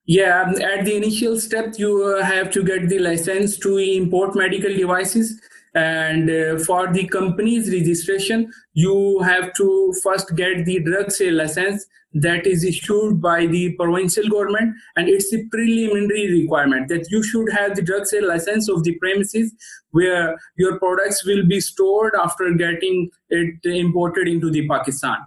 Yeah, 0.05 0.53
at 0.63 0.85
the 0.85 0.95
initial 0.95 1.37
step, 1.37 1.75
you 1.77 2.15
uh, 2.17 2.23
have 2.23 2.49
to 2.51 2.63
get 2.63 2.87
the 2.87 2.99
license 2.99 3.57
to 3.59 3.77
import 3.77 4.35
medical 4.35 4.73
devices 4.73 5.39
And 5.77 6.27
uh, 6.31 6.57
for 6.57 6.91
the 6.91 7.07
company's 7.07 7.71
registration, 7.71 8.51
you 8.73 9.19
have 9.19 9.53
to 9.57 9.93
first 10.01 10.35
get 10.35 10.65
the 10.65 10.79
drug 10.79 11.11
sale 11.11 11.35
license 11.35 11.85
that 12.13 12.47
is 12.47 12.63
issued 12.63 13.21
by 13.21 13.45
the 13.45 13.73
provincial 13.73 14.27
government. 14.27 14.75
And 14.95 15.07
it's 15.07 15.31
a 15.33 15.43
preliminary 15.51 16.41
requirement 16.41 16.87
that 16.87 17.11
you 17.11 17.21
should 17.21 17.51
have 17.51 17.75
the 17.75 17.83
drug 17.83 18.07
sale 18.07 18.27
license 18.27 18.67
of 18.69 18.83
the 18.85 18.95
premises 18.95 19.53
where 19.91 20.35
your 20.57 20.79
products 20.79 21.23
will 21.23 21.45
be 21.45 21.59
stored 21.59 22.15
after 22.15 22.51
getting 22.53 23.11
it 23.29 23.63
imported 23.63 24.27
into 24.27 24.49
the 24.49 24.67
Pakistan. 24.67 25.17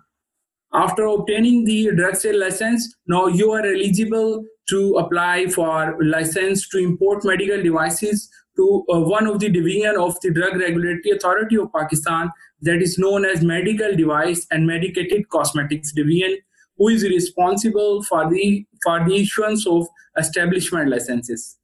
After 0.73 1.07
obtaining 1.07 1.65
the 1.65 1.93
drug 1.95 2.17
sale 2.17 2.41
license, 2.41 2.93
now 3.07 3.29
you 3.29 3.53
are 3.53 3.65
eligible 3.65 4.45
to 4.71 4.95
apply 4.97 5.47
for 5.47 5.97
license 6.03 6.69
to 6.71 6.79
import 6.79 7.25
medical 7.25 7.63
devices 7.63 8.29
to 8.61 8.85
uh, 8.93 9.01
one 9.01 9.27
of 9.27 9.41
the 9.41 9.49
division 9.49 9.97
of 9.97 10.21
the 10.21 10.31
Drug 10.31 10.57
Regulatory 10.57 11.17
Authority 11.17 11.57
of 11.57 11.73
Pakistan 11.73 12.31
that 12.63 12.83
is 12.83 12.99
known 12.99 13.25
as 13.25 13.43
Medical 13.43 13.97
Device 13.97 14.47
and 14.51 14.67
Medicated 14.67 15.29
Cosmetics 15.29 15.93
Division, 15.93 16.37
who 16.77 16.89
is 16.89 17.05
responsible 17.05 18.03
for 18.03 18.29
the 18.31 18.67
for 18.83 18.99
the 19.07 19.17
issuance 19.23 19.67
of 19.67 19.87
establishment 20.19 20.91
licenses. 20.91 21.57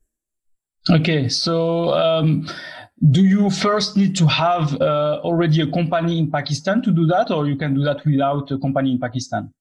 Okay, 0.91 1.29
so 1.29 1.93
um, 1.95 2.49
do 3.11 3.25
you 3.25 3.51
first 3.51 3.97
need 3.97 4.17
to 4.17 4.27
have 4.27 4.75
uh, 4.81 5.21
already 5.25 5.61
a 5.61 5.71
company 5.71 6.19
in 6.19 6.31
Pakistan 6.31 6.83
to 6.83 6.93
do 6.93 7.07
that, 7.07 7.31
or 7.31 7.47
you 7.47 7.57
can 7.57 7.75
do 7.75 7.83
that 7.83 8.05
without 8.07 8.51
a 8.51 8.59
company 8.59 8.93
in 8.93 8.99
Pakistan? 8.99 9.53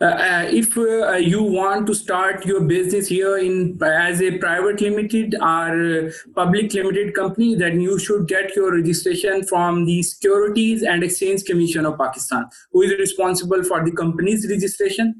Uh, 0.00 0.04
uh, 0.04 0.46
if 0.48 0.78
uh, 0.78 1.14
you 1.14 1.42
want 1.42 1.84
to 1.84 1.92
start 1.92 2.46
your 2.46 2.60
business 2.60 3.08
here 3.08 3.36
in 3.36 3.76
as 3.82 4.22
a 4.22 4.38
private 4.38 4.80
limited 4.80 5.34
or 5.42 6.12
public 6.36 6.72
limited 6.72 7.12
company 7.14 7.56
then 7.56 7.80
you 7.80 7.98
should 7.98 8.28
get 8.28 8.54
your 8.54 8.72
registration 8.76 9.44
from 9.44 9.84
the 9.86 10.00
securities 10.04 10.84
and 10.84 11.02
exchange 11.02 11.42
commission 11.44 11.84
of 11.84 11.98
pakistan 11.98 12.46
who 12.70 12.82
is 12.82 12.92
responsible 13.00 13.64
for 13.64 13.84
the 13.84 13.90
company's 13.90 14.48
registration 14.48 15.12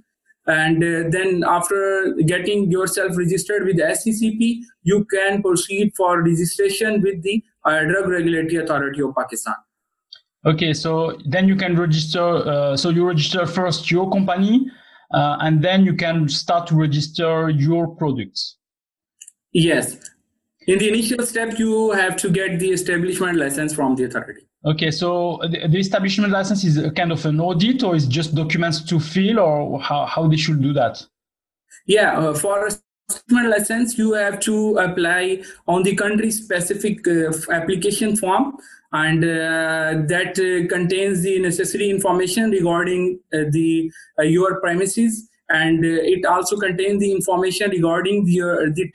and 0.49 0.82
uh, 0.82 1.11
then 1.11 1.44
after 1.47 2.14
getting 2.25 2.70
yourself 2.70 3.18
registered 3.18 3.66
with 3.66 3.76
the 3.76 3.82
SECP, 3.82 4.62
you 4.82 5.04
can 5.04 5.42
proceed 5.42 5.92
for 5.94 6.23
registration 6.23 7.02
with 7.02 7.23
the 7.23 7.44
uh, 7.66 7.85
Drug 7.85 8.08
Regulatory 8.08 8.56
Authority 8.56 9.02
of 9.02 9.14
Pakistan. 9.14 9.56
Okay, 10.47 10.73
so 10.73 11.18
then 11.26 11.49
you 11.49 11.57
can 11.57 11.76
register. 11.76 12.21
Uh, 12.21 12.76
so 12.76 12.90
you 12.90 13.07
register 13.07 13.47
first 13.47 13.90
your 13.90 14.11
company, 14.11 14.71
uh, 15.12 15.38
and 15.40 15.62
then 15.62 15.85
you 15.85 15.95
can 15.95 16.28
start 16.28 16.66
to 16.68 16.76
register 16.76 17.50
your 17.50 17.88
products. 17.97 18.57
Yes. 19.52 19.99
In 20.66 20.78
the 20.78 20.88
initial 20.88 21.25
step, 21.25 21.59
you 21.59 21.92
have 21.92 22.16
to 22.18 22.30
get 22.30 22.59
the 22.59 22.71
establishment 22.71 23.38
license 23.38 23.75
from 23.75 23.97
the 23.97 24.04
authority. 24.04 24.42
Okay, 24.64 24.90
so 24.90 25.40
the, 25.50 25.66
the 25.68 25.78
establishment 25.78 26.33
license 26.33 26.62
is 26.62 26.76
a 26.76 26.90
kind 26.90 27.11
of 27.11 27.25
an 27.25 27.40
audit, 27.40 27.83
or 27.83 27.97
is 27.97 28.07
just 28.07 28.35
documents 28.35 28.83
to 28.83 29.00
fill, 29.00 29.38
or 29.38 29.80
how, 29.80 30.04
how 30.07 30.28
they 30.28 30.37
should 30.37 30.61
do 30.61 30.73
that? 30.75 31.02
Yeah, 31.87 32.18
uh, 32.18 32.35
for 32.35 32.68
license, 33.31 33.99
you 33.99 34.12
have 34.15 34.41
to 34.41 34.79
apply 34.79 35.43
on 35.67 35.83
the 35.83 35.95
country 35.95 36.31
specific 36.31 37.07
uh, 37.07 37.33
application 37.53 38.17
form 38.17 38.57
and 38.93 39.25
uh, 39.25 40.07
that 40.07 40.38
uh, 40.38 40.67
contains 40.69 41.23
the 41.23 41.38
necessary 41.41 41.91
information 41.91 42.50
regarding 42.50 43.21
uh, 43.35 43.45
the 43.50 43.91
uh, 44.19 44.23
your 44.23 44.61
premises 44.61 45.29
and 45.50 45.85
uh, 45.85 45.88
it 45.88 46.25
also 46.25 46.57
contains 46.57 47.00
the 47.00 47.12
information 47.12 47.71
regarding 47.71 48.25
the, 48.25 48.73
the 48.75 48.91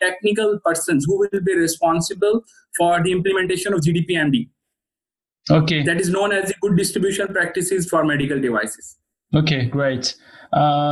technical 0.00 0.58
persons 0.64 1.04
who 1.06 1.18
will 1.18 1.40
be 1.40 1.54
responsible 1.54 2.44
for 2.76 3.02
the 3.02 3.12
implementation 3.12 3.72
of 3.72 3.80
GDPMD. 3.80 4.48
Okay. 5.50 5.82
That 5.82 6.00
is 6.00 6.08
known 6.08 6.32
as 6.32 6.48
the 6.48 6.54
good 6.60 6.76
distribution 6.76 7.28
practices 7.28 7.88
for 7.88 8.04
medical 8.04 8.40
devices. 8.40 8.96
Okay, 9.34 9.66
great. 9.66 10.14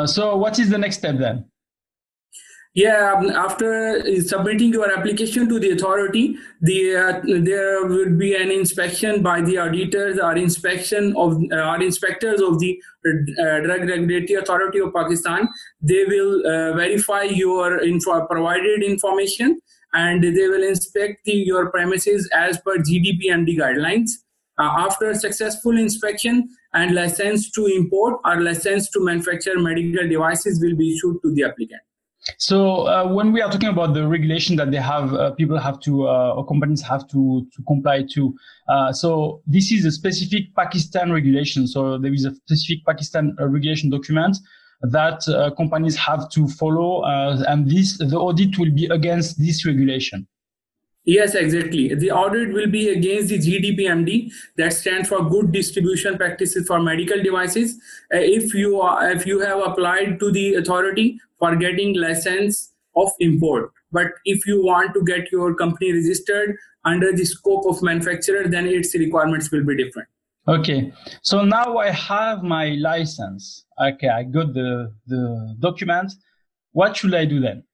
so 0.06 0.36
what 0.36 0.58
is 0.58 0.70
the 0.70 0.78
next 0.78 0.98
step 0.98 1.18
then? 1.18 1.44
Yeah, 2.72 3.14
um, 3.18 3.30
after 3.30 4.00
submitting 4.22 4.72
your 4.72 4.96
application 4.96 5.48
to 5.48 5.58
the 5.58 5.72
authority, 5.72 6.36
the 6.60 6.96
uh, 6.96 7.20
there 7.42 7.84
will 7.84 8.10
be 8.16 8.36
an 8.36 8.52
inspection 8.52 9.24
by 9.24 9.40
the 9.40 9.58
auditors 9.58 10.20
or 10.20 10.36
inspection 10.36 11.12
of 11.16 11.36
uh, 11.50 11.56
or 11.56 11.82
inspectors 11.82 12.40
of 12.40 12.60
the 12.60 12.80
uh, 13.04 13.58
Drug 13.64 13.88
Regulatory 13.88 14.34
Authority 14.40 14.78
of 14.78 14.94
Pakistan. 14.94 15.48
They 15.82 16.04
will 16.04 16.46
uh, 16.46 16.76
verify 16.76 17.24
your 17.24 17.82
info 17.82 18.24
provided 18.26 18.84
information 18.84 19.60
and 19.92 20.22
they 20.22 20.46
will 20.46 20.62
inspect 20.62 21.24
the, 21.24 21.32
your 21.32 21.72
premises 21.72 22.30
as 22.32 22.60
per 22.60 22.76
GDPMD 22.76 23.58
guidelines. 23.58 24.10
Uh, 24.58 24.86
after 24.86 25.12
successful 25.14 25.76
inspection 25.76 26.48
and 26.74 26.94
license 26.94 27.50
to 27.50 27.66
import 27.66 28.20
or 28.24 28.40
license 28.40 28.88
to 28.90 29.00
manufacture 29.00 29.58
medical 29.58 30.06
devices 30.06 30.60
will 30.62 30.76
be 30.76 30.94
issued 30.94 31.16
to 31.22 31.34
the 31.34 31.42
applicant. 31.42 31.80
So 32.38 32.86
uh, 32.86 33.12
when 33.12 33.32
we 33.32 33.40
are 33.40 33.50
talking 33.50 33.68
about 33.68 33.94
the 33.94 34.06
regulation 34.06 34.56
that 34.56 34.70
they 34.70 34.78
have, 34.78 35.14
uh, 35.14 35.30
people 35.32 35.58
have 35.58 35.80
to, 35.80 36.06
uh, 36.06 36.34
or 36.34 36.46
companies 36.46 36.82
have 36.82 37.08
to, 37.08 37.46
to 37.54 37.62
comply 37.66 38.04
to. 38.12 38.34
Uh, 38.68 38.92
so 38.92 39.42
this 39.46 39.72
is 39.72 39.84
a 39.84 39.90
specific 39.90 40.54
Pakistan 40.54 41.12
regulation. 41.12 41.66
So 41.66 41.98
there 41.98 42.12
is 42.12 42.24
a 42.24 42.34
specific 42.34 42.84
Pakistan 42.86 43.34
uh, 43.40 43.46
regulation 43.46 43.90
document 43.90 44.36
that 44.82 45.26
uh, 45.28 45.50
companies 45.56 45.96
have 45.96 46.30
to 46.30 46.48
follow, 46.48 47.04
and 47.04 47.70
this 47.70 47.98
the 47.98 48.16
audit 48.16 48.58
will 48.58 48.70
be 48.70 48.86
against 48.86 49.38
this 49.38 49.66
regulation. 49.66 50.26
Yes, 51.04 51.34
exactly. 51.34 51.94
The 51.94 52.10
audit 52.10 52.52
will 52.52 52.68
be 52.68 52.90
against 52.90 53.30
the 53.30 53.38
GDPMD 53.38 54.30
that 54.56 54.72
stands 54.72 55.08
for 55.08 55.22
Good 55.28 55.50
Distribution 55.50 56.16
Practices 56.18 56.66
for 56.66 56.78
Medical 56.80 57.22
Devices. 57.22 57.74
Uh, 58.14 58.18
if 58.18 58.54
you 58.54 58.80
are, 58.80 59.10
if 59.10 59.26
you 59.26 59.40
have 59.40 59.60
applied 59.60 60.20
to 60.20 60.30
the 60.30 60.54
authority 60.54 61.18
for 61.40 61.56
getting 61.56 61.98
license 61.98 62.72
of 62.96 63.10
import, 63.18 63.72
but 63.90 64.12
if 64.24 64.46
you 64.46 64.64
want 64.64 64.94
to 64.94 65.02
get 65.02 65.32
your 65.32 65.54
company 65.54 65.92
registered 65.92 66.56
under 66.84 67.12
the 67.12 67.24
scope 67.24 67.66
of 67.66 67.82
manufacturer, 67.82 68.46
then 68.46 68.66
its 68.66 68.94
requirements 68.94 69.50
will 69.50 69.64
be 69.64 69.76
different. 69.76 70.08
Okay, 70.48 70.92
so 71.22 71.44
now 71.44 71.76
I 71.78 71.90
have 71.90 72.42
my 72.42 72.70
license. 72.70 73.64
Okay, 73.80 74.08
I 74.08 74.22
got 74.22 74.54
the 74.54 74.92
the 75.06 75.56
document. 75.60 76.12
What 76.72 76.96
should 76.96 77.14
I 77.14 77.24
do 77.24 77.40
then? 77.40 77.64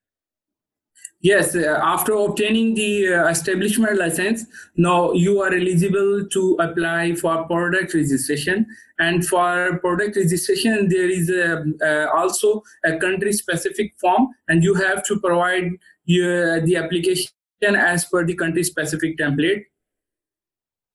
Yes, 1.20 1.56
uh, 1.56 1.80
after 1.82 2.12
obtaining 2.12 2.74
the 2.74 3.14
uh, 3.14 3.28
establishment 3.28 3.98
license, 3.98 4.44
now 4.76 5.12
you 5.12 5.40
are 5.40 5.52
eligible 5.52 6.26
to 6.30 6.56
apply 6.60 7.14
for 7.14 7.44
product 7.46 7.94
registration. 7.94 8.66
And 8.98 9.26
for 9.26 9.78
product 9.78 10.16
registration, 10.16 10.88
there 10.88 11.08
is 11.08 11.30
a, 11.30 11.64
uh, 11.82 12.16
also 12.16 12.62
a 12.84 12.96
country 12.98 13.32
specific 13.32 13.94
form, 13.98 14.28
and 14.48 14.62
you 14.62 14.74
have 14.74 15.04
to 15.06 15.18
provide 15.18 15.72
your, 16.04 16.60
the 16.60 16.76
application 16.76 17.30
as 17.62 18.04
per 18.04 18.24
the 18.24 18.34
country 18.34 18.62
specific 18.62 19.18
template. 19.18 19.64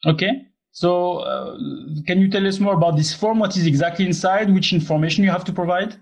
Okay. 0.05 0.47
So, 0.71 1.17
uh, 1.17 1.57
can 2.07 2.21
you 2.21 2.29
tell 2.29 2.47
us 2.47 2.59
more 2.59 2.75
about 2.75 2.95
this 2.95 3.13
form? 3.13 3.39
What 3.39 3.57
is 3.57 3.65
exactly 3.65 4.05
inside? 4.05 4.53
Which 4.53 4.71
information 4.71 5.23
you 5.23 5.31
have 5.31 5.43
to 5.45 5.51
provide? 5.51 5.95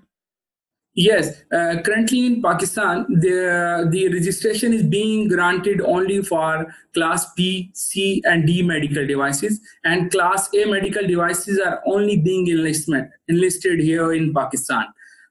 Yes, 1.00 1.44
uh, 1.54 1.82
currently 1.82 2.26
in 2.26 2.42
Pakistan, 2.42 3.06
the, 3.08 3.88
the 3.90 4.10
registration 4.10 4.74
is 4.74 4.84
being 4.84 5.30
granted 5.30 5.80
only 5.80 6.22
for 6.22 6.76
Class 6.94 7.34
B, 7.36 7.72
C, 7.74 8.22
and 8.26 8.46
D 8.46 8.62
medical 8.64 9.08
devices, 9.08 9.62
and 9.86 10.12
Class 10.12 10.50
A 10.54 10.66
medical 10.66 11.08
devices 11.08 11.58
are 11.58 11.82
only 11.86 12.18
being 12.18 12.50
enlistment, 12.50 13.10
enlisted 13.30 13.80
here 13.80 14.12
in 14.12 14.34
Pakistan. 14.34 14.88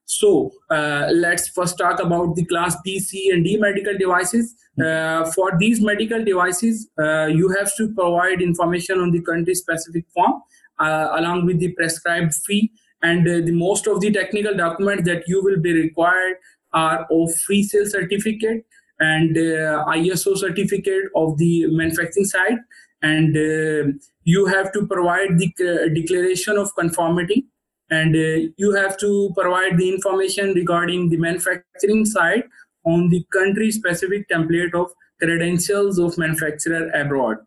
So 0.06 0.52
uh, 0.70 1.08
let's 1.12 1.48
first 1.48 1.76
talk 1.76 2.00
about 2.00 2.34
the 2.34 2.46
Class 2.46 2.75
B, 2.82 2.98
C, 2.98 3.28
and 3.28 3.44
D 3.44 3.58
medical 3.58 3.92
devices. 3.98 4.54
Uh, 4.82 5.30
for 5.32 5.52
these 5.58 5.82
medical 5.82 6.25
devices, 6.25 6.88
uh, 6.98 7.26
you 7.26 7.50
have 7.58 7.70
to 7.76 7.92
provide 7.92 8.40
information 8.40 9.00
on 9.00 9.10
the 9.10 9.20
country-specific 9.20 10.06
form 10.14 10.40
uh, 10.78 11.08
along 11.12 11.44
with 11.44 11.58
the 11.58 11.75
prescribed 11.75 12.32
fee 12.46 12.72
and 13.02 13.28
uh, 13.28 13.47
the 13.47 13.52
most 13.52 13.87
of 13.87 14.00
the 14.00 14.12
technical 14.12 14.57
documents 14.57 15.05
that 15.05 15.25
you 15.26 15.43
will 15.43 15.61
be 15.61 15.73
required 15.73 16.37
are 16.73 17.07
of 17.11 17.35
free 17.47 17.62
sale 17.62 17.87
certificate 17.87 18.64
and 19.00 19.37
uh, 19.37 19.85
ISO 19.88 20.37
certificate 20.37 21.05
of 21.14 21.38
the 21.38 21.67
manufacturing 21.69 22.25
side 22.25 22.59
and 23.02 23.37
uh, 23.37 23.93
you 24.25 24.47
have 24.47 24.73
to 24.73 24.87
provide 24.87 25.38
the 25.38 25.52
uh, 25.61 25.95
declaration 25.95 26.57
of 26.57 26.75
conformity. 26.75 27.47
And 27.90 28.14
uh, 28.14 28.50
you 28.57 28.75
have 28.75 28.99
to 28.99 29.33
provide 29.37 29.78
the 29.78 29.88
information 29.88 30.52
regarding 30.52 31.09
the 31.09 31.17
manufacturing 31.17 32.05
side 32.05 32.43
on 32.85 33.09
the 33.09 33.25
country 33.33 33.71
specific 33.71 34.28
template 34.28 34.75
of 34.75 34.90
credentials 35.21 35.99
of 35.99 36.19
manufacturer 36.19 36.90
abroad. 36.90 37.38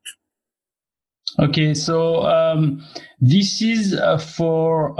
Okay 1.39 1.73
so 1.73 2.23
um, 2.23 2.83
this 3.19 3.61
is 3.61 3.93
uh, 3.93 4.17
for 4.17 4.99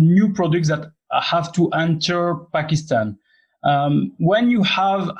new 0.00 0.32
products 0.32 0.68
that 0.68 0.90
have 1.22 1.52
to 1.52 1.68
enter 1.70 2.36
Pakistan. 2.52 3.18
Um, 3.62 4.12
when 4.18 4.50
you 4.50 4.62
have 4.62 5.10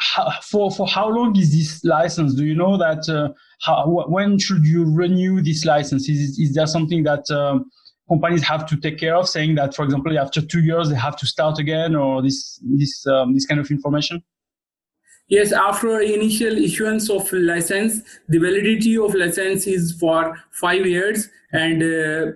for 0.42 0.70
for 0.70 0.86
how 0.86 1.08
long 1.08 1.36
is 1.36 1.52
this 1.52 1.84
license? 1.84 2.34
Do 2.34 2.44
you 2.44 2.54
know 2.54 2.78
that? 2.78 3.08
Uh, 3.08 3.32
how, 3.60 4.04
when 4.08 4.38
should 4.38 4.64
you 4.64 4.90
renew 4.90 5.42
this 5.42 5.64
license? 5.64 6.08
Is 6.08 6.38
is 6.38 6.54
there 6.54 6.66
something 6.66 7.02
that 7.02 7.30
um, 7.30 7.70
companies 8.08 8.42
have 8.42 8.64
to 8.66 8.76
take 8.76 8.98
care 8.98 9.14
of, 9.14 9.28
saying 9.28 9.56
that, 9.56 9.74
for 9.74 9.84
example, 9.84 10.18
after 10.18 10.40
two 10.40 10.60
years 10.60 10.88
they 10.88 10.96
have 10.96 11.16
to 11.18 11.26
start 11.26 11.58
again, 11.58 11.94
or 11.94 12.22
this 12.22 12.58
this 12.62 13.06
um, 13.06 13.34
this 13.34 13.44
kind 13.44 13.60
of 13.60 13.70
information? 13.70 14.22
Yes, 15.28 15.52
after 15.52 16.00
initial 16.00 16.56
issuance 16.58 17.08
of 17.08 17.30
license, 17.32 18.02
the 18.28 18.38
validity 18.38 18.96
of 18.98 19.14
license 19.14 19.66
is 19.66 19.92
for 19.92 20.42
five 20.50 20.86
years, 20.86 21.28
and 21.52 21.82
uh, 21.82 22.32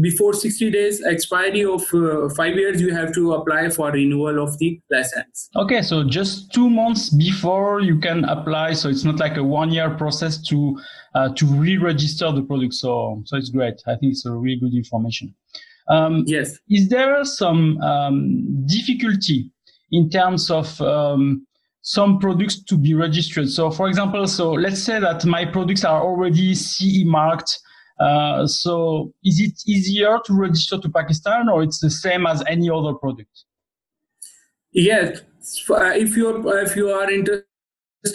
before 0.00 0.32
60 0.32 0.70
days 0.70 1.04
expiry 1.04 1.64
of 1.64 1.82
uh, 1.92 2.28
five 2.34 2.56
years, 2.56 2.80
you 2.80 2.94
have 2.94 3.12
to 3.14 3.34
apply 3.34 3.68
for 3.68 3.90
renewal 3.90 4.42
of 4.42 4.58
the 4.58 4.80
license. 4.90 5.50
Okay, 5.56 5.82
so 5.82 6.02
just 6.04 6.52
two 6.52 6.70
months 6.70 7.10
before 7.10 7.80
you 7.80 7.98
can 7.98 8.24
apply, 8.24 8.72
so 8.72 8.88
it's 8.88 9.04
not 9.04 9.18
like 9.18 9.36
a 9.36 9.44
one-year 9.44 9.90
process 9.90 10.40
to 10.48 10.78
uh, 11.14 11.28
to 11.34 11.46
re-register 11.46 12.32
the 12.32 12.42
product. 12.42 12.74
So 12.74 13.22
so 13.26 13.36
it's 13.36 13.50
great. 13.50 13.82
I 13.86 13.96
think 13.96 14.12
it's 14.12 14.26
a 14.26 14.32
really 14.32 14.58
good 14.60 14.74
information. 14.74 15.34
Um, 15.88 16.24
yes. 16.26 16.58
Is 16.70 16.88
there 16.88 17.22
some 17.24 17.78
um, 17.82 18.66
difficulty 18.66 19.50
in 19.92 20.08
terms 20.08 20.50
of 20.50 20.80
um, 20.80 21.46
some 21.84 22.18
products 22.18 22.62
to 22.64 22.76
be 22.76 22.94
registered. 22.94 23.48
So, 23.48 23.70
for 23.70 23.88
example, 23.88 24.26
so 24.26 24.52
let's 24.52 24.82
say 24.82 24.98
that 25.00 25.24
my 25.26 25.44
products 25.44 25.84
are 25.84 26.02
already 26.02 26.54
CE 26.54 27.04
marked. 27.04 27.58
Uh, 27.98 28.46
so, 28.46 29.12
is 29.24 29.40
it 29.40 29.62
easier 29.66 30.18
to 30.24 30.34
register 30.34 30.78
to 30.78 30.88
Pakistan, 30.88 31.48
or 31.48 31.62
it's 31.62 31.78
the 31.78 31.90
same 31.90 32.26
as 32.26 32.42
any 32.48 32.68
other 32.68 32.94
product? 32.94 33.44
Yes, 34.72 35.20
uh, 35.70 35.92
if 35.94 36.16
you're 36.16 36.58
if 36.58 36.74
you 36.74 36.90
are 36.90 37.08
interested 37.08 37.46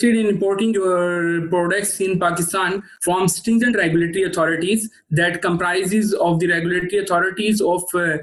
in 0.01 0.25
importing 0.27 0.73
your 0.73 1.47
products 1.47 2.01
in 2.01 2.19
Pakistan 2.19 2.83
from 3.01 3.29
stringent 3.29 3.77
regulatory 3.77 4.23
authorities 4.25 4.89
that 5.11 5.41
comprises 5.41 6.13
of 6.13 6.39
the 6.39 6.47
regulatory 6.47 7.01
authorities 7.03 7.61
of 7.61 7.83
uh, 7.95 8.17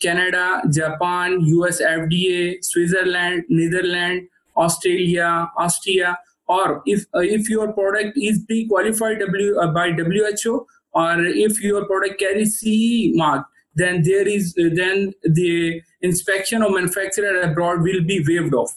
Canada, 0.00 0.62
Japan, 0.70 1.40
US 1.40 1.82
FDA, 1.82 2.64
Switzerland, 2.64 3.44
Netherlands, 3.48 4.28
Australia, 4.56 5.50
Austria, 5.58 6.16
or 6.46 6.82
if 6.86 7.04
uh, 7.14 7.20
if 7.20 7.50
your 7.50 7.72
product 7.72 8.16
is 8.16 8.44
pre-qualified 8.46 9.18
w, 9.18 9.58
uh, 9.58 9.66
by 9.72 9.90
WHO, 9.90 10.66
or 10.94 11.24
if 11.24 11.60
your 11.62 11.84
product 11.86 12.18
carries 12.18 12.58
CE 12.58 13.16
mark, 13.16 13.46
then 13.74 14.02
there 14.02 14.28
is 14.28 14.54
then 14.54 15.12
the 15.22 15.80
inspection 16.00 16.62
of 16.62 16.72
manufacturer 16.72 17.40
abroad 17.40 17.82
will 17.82 18.02
be 18.02 18.24
waived 18.26 18.54
off. 18.54 18.72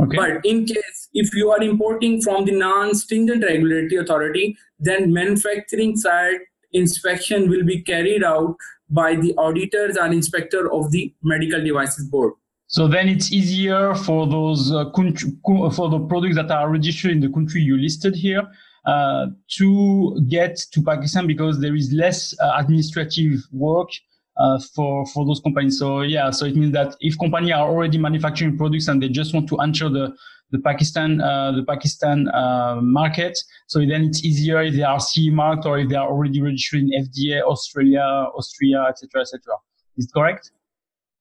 Okay. 0.00 0.16
But 0.16 0.46
in 0.46 0.64
case 0.64 1.08
if 1.12 1.34
you 1.34 1.50
are 1.50 1.62
importing 1.62 2.22
from 2.22 2.46
the 2.46 2.52
non-stringent 2.52 3.44
regulatory 3.44 3.96
authority, 3.96 4.56
then 4.78 5.12
manufacturing 5.12 5.96
side 5.96 6.38
inspection 6.72 7.50
will 7.50 7.64
be 7.64 7.82
carried 7.82 8.24
out 8.24 8.56
by 8.88 9.14
the 9.14 9.34
auditors 9.36 9.96
and 9.96 10.14
inspector 10.14 10.72
of 10.72 10.90
the 10.90 11.14
medical 11.22 11.62
devices 11.62 12.08
board. 12.08 12.32
So 12.68 12.86
then 12.86 13.08
it's 13.08 13.32
easier 13.32 13.94
for 13.94 14.28
those 14.28 14.72
uh, 14.72 14.88
country, 14.90 15.32
for 15.44 15.90
the 15.90 15.98
products 16.08 16.36
that 16.36 16.50
are 16.50 16.70
registered 16.70 17.10
in 17.10 17.20
the 17.20 17.28
country 17.28 17.60
you 17.60 17.76
listed 17.76 18.14
here 18.14 18.48
uh, 18.86 19.26
to 19.58 20.20
get 20.28 20.56
to 20.72 20.82
Pakistan 20.82 21.26
because 21.26 21.60
there 21.60 21.74
is 21.74 21.92
less 21.92 22.34
uh, 22.40 22.52
administrative 22.56 23.40
work 23.52 23.88
uh, 24.36 24.58
for 24.74 25.06
for 25.06 25.26
those 25.26 25.40
companies. 25.40 25.78
So 25.78 26.00
yeah, 26.00 26.30
so 26.30 26.46
it 26.46 26.56
means 26.56 26.72
that 26.72 26.96
if 27.00 27.18
companies 27.18 27.52
are 27.52 27.68
already 27.68 27.98
manufacturing 27.98 28.56
products 28.56 28.88
and 28.88 29.02
they 29.02 29.08
just 29.08 29.34
want 29.34 29.48
to 29.50 29.56
enter 29.58 29.88
the 29.88 30.14
the 30.50 30.58
Pakistan 30.58 31.20
uh, 31.20 31.52
the 31.52 31.62
Pakistan 31.62 32.28
uh, 32.28 32.80
market, 32.80 33.38
so 33.66 33.80
then 33.80 34.04
it's 34.04 34.24
easier 34.24 34.62
if 34.62 34.74
they 34.74 34.82
are 34.82 34.98
CE 34.98 35.30
marked 35.30 35.66
or 35.66 35.78
if 35.78 35.88
they 35.88 35.96
are 35.96 36.08
already 36.08 36.40
registered 36.40 36.80
in 36.80 36.90
FDA, 36.90 37.42
Australia, 37.42 38.00
Austria, 38.34 38.86
etc., 38.88 39.22
etc. 39.22 39.40
Is 39.96 40.06
it 40.06 40.12
correct? 40.14 40.50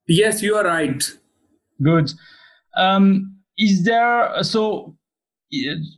Yes, 0.08 0.42
you 0.42 0.56
are 0.56 0.64
right. 0.64 1.04
Good. 1.84 2.12
Um, 2.76 3.36
is 3.58 3.84
there 3.84 4.44
so? 4.44 4.96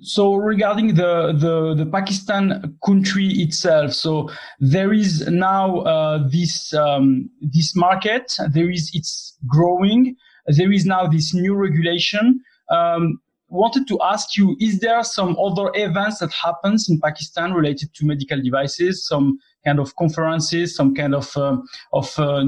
So 0.01 0.36
regarding 0.36 0.96
the, 0.96 1.34
the, 1.34 1.75
the 1.75 1.86
Pakistan 1.86 2.77
country 2.85 3.27
itself, 3.27 3.94
so 3.94 4.29
there 4.59 4.94
is 4.94 5.27
now 5.27 5.79
uh, 5.79 6.27
this 6.29 6.74
um, 6.74 7.29
this 7.42 7.75
market. 7.75 8.37
There 8.50 8.70
is 8.70 8.92
it's 8.94 9.37
growing. 9.48 10.16
There 10.48 10.72
is 10.72 10.85
now 10.85 11.07
this 11.07 11.33
new 11.33 11.53
regulation. 11.53 12.42
Um, 12.70 13.20
wanted 13.50 13.90
to 13.90 14.00
ask 14.01 14.37
you: 14.37 14.55
Is 14.61 14.79
there 14.79 15.03
some 15.03 15.35
other 15.37 15.70
events 15.75 16.20
that 16.20 16.31
happens 16.31 16.90
in 16.90 17.01
Pakistan 17.01 17.51
related 17.53 17.94
to 17.96 18.05
medical 18.05 18.42
devices? 18.42 19.05
Some 19.05 19.37
kind 19.66 19.79
of 19.79 19.94
conferences, 19.98 20.74
some 20.74 20.96
kind 20.96 21.14
of 21.14 21.35
uh, 21.35 21.57
of 21.92 22.18
uh, 22.18 22.46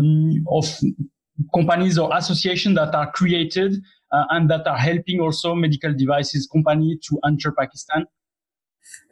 of 0.50 0.80
companies 1.54 1.98
or 1.98 2.16
associations 2.16 2.76
that 2.76 2.96
are 2.96 3.12
created 3.12 3.76
uh, 4.14 4.26
and 4.30 4.50
that 4.50 4.68
are 4.68 4.78
helping 4.78 5.20
also 5.20 5.56
medical 5.56 5.94
devices 5.94 6.48
company 6.48 7.00
to 7.10 7.20
enter 7.26 7.52
Pakistan? 7.52 8.06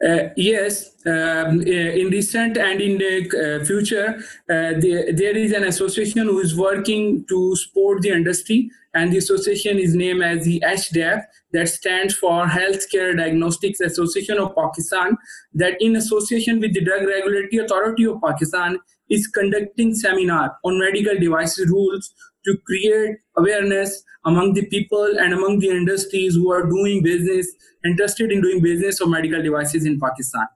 Uh, 0.06 0.28
yes, 0.36 0.90
um, 1.06 1.60
uh, 1.60 1.98
in 2.00 2.08
recent 2.10 2.56
and 2.56 2.80
in 2.80 2.98
the 2.98 3.60
uh, 3.60 3.64
future, 3.64 4.16
uh, 4.50 4.78
the, 4.80 5.12
there 5.16 5.36
is 5.36 5.52
an 5.52 5.64
association 5.64 6.26
who 6.26 6.38
is 6.40 6.56
working 6.56 7.24
to 7.28 7.56
support 7.56 8.02
the 8.02 8.10
industry, 8.10 8.70
and 8.94 9.12
the 9.12 9.16
association 9.16 9.78
is 9.78 9.94
named 9.94 10.22
as 10.22 10.44
the 10.44 10.62
HDAP, 10.66 11.22
that 11.52 11.68
stands 11.68 12.14
for 12.14 12.46
Healthcare 12.46 13.16
Diagnostics 13.16 13.80
Association 13.80 14.38
of 14.38 14.54
Pakistan. 14.54 15.16
That, 15.54 15.80
in 15.80 15.96
association 15.96 16.60
with 16.60 16.74
the 16.74 16.84
Drug 16.84 17.02
Regulatory 17.06 17.58
Authority 17.64 18.06
of 18.06 18.20
Pakistan, 18.22 18.78
is 19.08 19.26
conducting 19.26 19.94
seminar 19.94 20.56
on 20.64 20.78
medical 20.78 21.18
devices 21.18 21.68
rules 21.68 22.12
to 22.44 22.56
create 22.66 23.16
awareness 23.36 24.02
among 24.24 24.54
the 24.54 24.66
people 24.66 25.18
and 25.18 25.32
among 25.32 25.58
the 25.58 25.68
industries 25.68 26.34
who 26.34 26.50
are 26.52 26.64
doing 26.68 27.02
business, 27.02 27.46
interested 27.84 28.30
in 28.30 28.40
doing 28.40 28.60
business 28.60 29.00
of 29.00 29.08
medical 29.08 29.42
devices 29.42 29.84
in 29.84 29.98
Pakistan. 29.98 30.46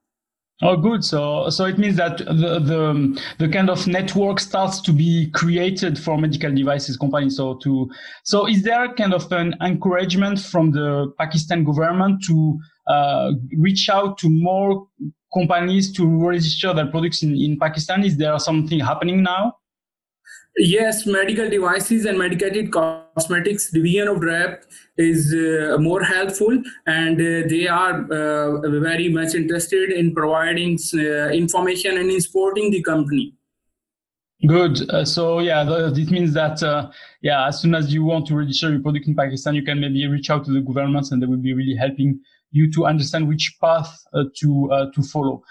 Oh, 0.63 0.75
good. 0.75 1.05
So, 1.05 1.51
so 1.51 1.67
it 1.67 1.77
means 1.77 1.97
that 1.97 2.17
the, 2.19 2.59
the 2.59 3.23
the 3.39 3.49
kind 3.49 3.69
of 3.69 3.87
network 3.87 4.41
starts 4.41 4.81
to 4.83 4.93
be 4.93 5.31
created 5.33 5.99
for 5.99 6.17
medical 6.17 6.55
devices 6.55 6.97
companies. 6.97 7.37
So, 7.37 7.59
to 7.63 7.91
so 8.25 8.49
is 8.49 8.63
there 8.63 8.89
kind 8.95 9.13
of 9.13 9.31
an 9.33 9.55
encouragement 9.61 10.41
from 10.41 10.71
the 10.71 11.13
Pakistan 11.19 11.63
government 11.63 12.25
to 12.29 12.59
uh, 12.89 13.33
reach 13.59 13.91
out 13.91 14.17
to 14.19 14.31
more 14.31 14.87
companies 15.35 15.93
to 15.93 16.27
register 16.27 16.73
their 16.73 16.87
products 16.87 17.23
in, 17.23 17.37
in 17.37 17.59
Pakistan? 17.59 18.03
Is 18.03 18.17
there 18.17 18.39
something 18.39 18.81
happening 18.81 19.23
now? 19.23 19.57
Yes, 20.59 21.05
medical 21.05 21.51
devices 21.51 22.07
and 22.07 22.19
medicated 22.19 22.73
cosmetics 22.73 23.71
division 23.71 24.09
of 24.09 24.21
DRAP 24.23 24.65
is 24.97 25.35
uh, 25.35 25.77
more 25.79 26.03
helpful 26.03 26.63
and 26.87 27.21
uh, 27.21 27.47
they 27.47 27.67
are 27.69 28.11
uh, 28.11 28.81
very 28.81 29.11
much 29.11 29.35
interested 29.35 29.93
in 29.93 30.15
providing 30.15 30.79
uh, 30.95 31.29
information 31.29 31.99
and 31.99 32.11
in 32.11 32.23
supporting 32.23 32.71
the 32.71 32.83
company. 32.83 33.35
Good. 34.47 34.89
Uh, 34.89 35.05
so 35.05 35.41
yeah, 35.41 35.91
this 35.95 36.11
means 36.11 36.33
that 36.33 36.63
uh, 36.63 36.91
yeah, 37.21 37.49
as 37.49 37.61
soon 37.61 37.75
as 37.75 37.93
you 37.93 38.05
want 38.05 38.27
to 38.29 38.35
register 38.35 38.71
your 38.71 38.81
product 38.81 39.09
in 39.09 39.15
Pakistan, 39.15 39.55
you 39.55 39.63
can 39.63 39.79
maybe 39.79 40.07
reach 40.07 40.31
out 40.31 40.47
to 40.47 40.53
the 40.53 40.61
governments 40.61 41.11
and 41.11 41.21
they 41.21 41.27
will 41.27 41.37
be 41.37 41.53
really 41.53 41.77
helping 41.77 42.19
you 42.53 42.73
to 42.73 42.87
understand 42.87 43.29
which 43.29 43.59
path 43.61 43.95
to 44.15 44.91
to 44.95 45.03
follow. 45.03 45.43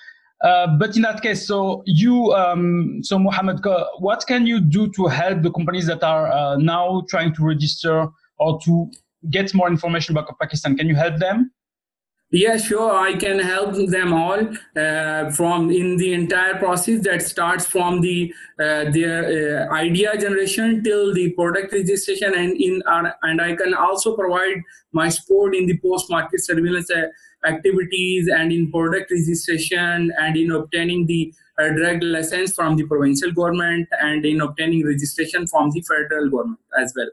Uh, 0.46 0.68
but 0.78 0.96
in 0.96 1.02
that 1.02 1.24
case, 1.24 1.48
so 1.48 1.82
you, 1.88 2.32
um, 2.34 3.00
so 3.02 3.18
Mohammed, 3.18 3.66
what 3.98 4.24
can 4.28 4.46
you 4.46 4.62
do 4.62 4.92
to 4.92 5.08
help 5.08 5.42
the 5.42 5.52
companies 5.52 5.88
that 5.88 6.04
are 6.04 6.32
uh, 6.32 6.56
now 6.58 7.04
trying 7.10 7.34
to 7.34 7.44
register 7.44 8.08
or 8.38 8.60
to 8.62 8.92
get 9.32 9.52
more 9.56 9.68
information 9.68 10.16
about 10.16 10.38
Pakistan? 10.40 10.78
Can 10.78 10.88
you 10.88 10.96
help 10.96 11.18
them? 11.18 11.52
Yeah, 12.32 12.58
sure. 12.58 12.92
I 12.94 13.14
can 13.14 13.40
help 13.40 13.76
them 13.90 14.12
all 14.12 14.40
uh, 14.76 15.32
from 15.32 15.72
in 15.72 15.98
the 15.98 16.14
entire 16.14 16.56
process 16.56 17.04
that 17.04 17.22
starts 17.22 17.66
from 17.66 18.02
the 18.02 18.34
uh, 18.60 18.92
their 18.92 19.70
uh, 19.70 19.74
idea 19.74 20.18
generation 20.18 20.84
till 20.84 21.14
the 21.14 21.32
product 21.32 21.72
registration, 21.72 22.34
and 22.36 22.60
in 22.60 22.82
and 23.22 23.42
I 23.42 23.56
can 23.56 23.74
also 23.76 24.16
provide 24.16 24.64
my 24.92 25.10
support 25.10 25.56
in 25.56 25.68
the 25.68 25.78
post 25.78 26.10
market 26.10 26.44
surveillance 26.44 26.90
uh, 26.90 27.08
activities 27.46 28.28
and 28.28 28.52
in 28.52 28.72
product 28.72 29.12
registration 29.12 30.12
and 30.18 30.38
in 30.38 30.52
obtaining 30.52 31.06
the 31.06 31.34
uh, 31.60 31.70
drug 31.70 32.04
license 32.04 32.54
from 32.54 32.76
the 32.76 32.86
provincial 32.86 33.32
government 33.32 33.88
and 34.02 34.26
in 34.26 34.42
obtaining 34.42 34.86
registration 34.86 35.48
from 35.48 35.72
the 35.72 35.82
federal 35.82 36.30
government 36.30 36.60
as 36.80 36.94
well. 36.96 37.10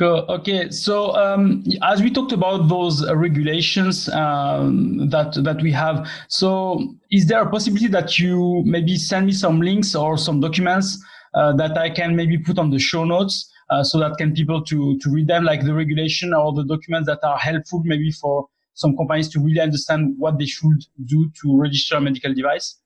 Okay, 0.00 0.70
so 0.70 1.14
um, 1.14 1.62
as 1.82 2.02
we 2.02 2.10
talked 2.10 2.32
about 2.32 2.68
those 2.68 3.08
regulations 3.12 4.08
um, 4.08 5.08
that 5.10 5.32
that 5.44 5.62
we 5.62 5.70
have, 5.70 6.08
so 6.28 6.96
is 7.12 7.26
there 7.26 7.42
a 7.42 7.48
possibility 7.48 7.86
that 7.88 8.18
you 8.18 8.62
maybe 8.64 8.96
send 8.96 9.26
me 9.26 9.32
some 9.32 9.60
links 9.60 9.94
or 9.94 10.18
some 10.18 10.40
documents 10.40 10.98
uh, 11.34 11.52
that 11.56 11.78
I 11.78 11.90
can 11.90 12.16
maybe 12.16 12.36
put 12.38 12.58
on 12.58 12.70
the 12.70 12.80
show 12.80 13.04
notes 13.04 13.48
uh, 13.70 13.84
so 13.84 14.00
that 14.00 14.16
can 14.18 14.32
people 14.34 14.64
to 14.64 14.98
to 14.98 15.10
read 15.10 15.28
them, 15.28 15.44
like 15.44 15.64
the 15.64 15.74
regulation 15.74 16.34
or 16.34 16.52
the 16.52 16.64
documents 16.64 17.06
that 17.06 17.22
are 17.22 17.38
helpful 17.38 17.82
maybe 17.84 18.10
for 18.10 18.48
some 18.74 18.96
companies 18.96 19.28
to 19.30 19.40
really 19.40 19.60
understand 19.60 20.14
what 20.18 20.38
they 20.38 20.46
should 20.46 20.84
do 21.04 21.30
to 21.42 21.58
register 21.58 21.96
a 21.96 22.00
medical 22.00 22.32
device? 22.34 22.78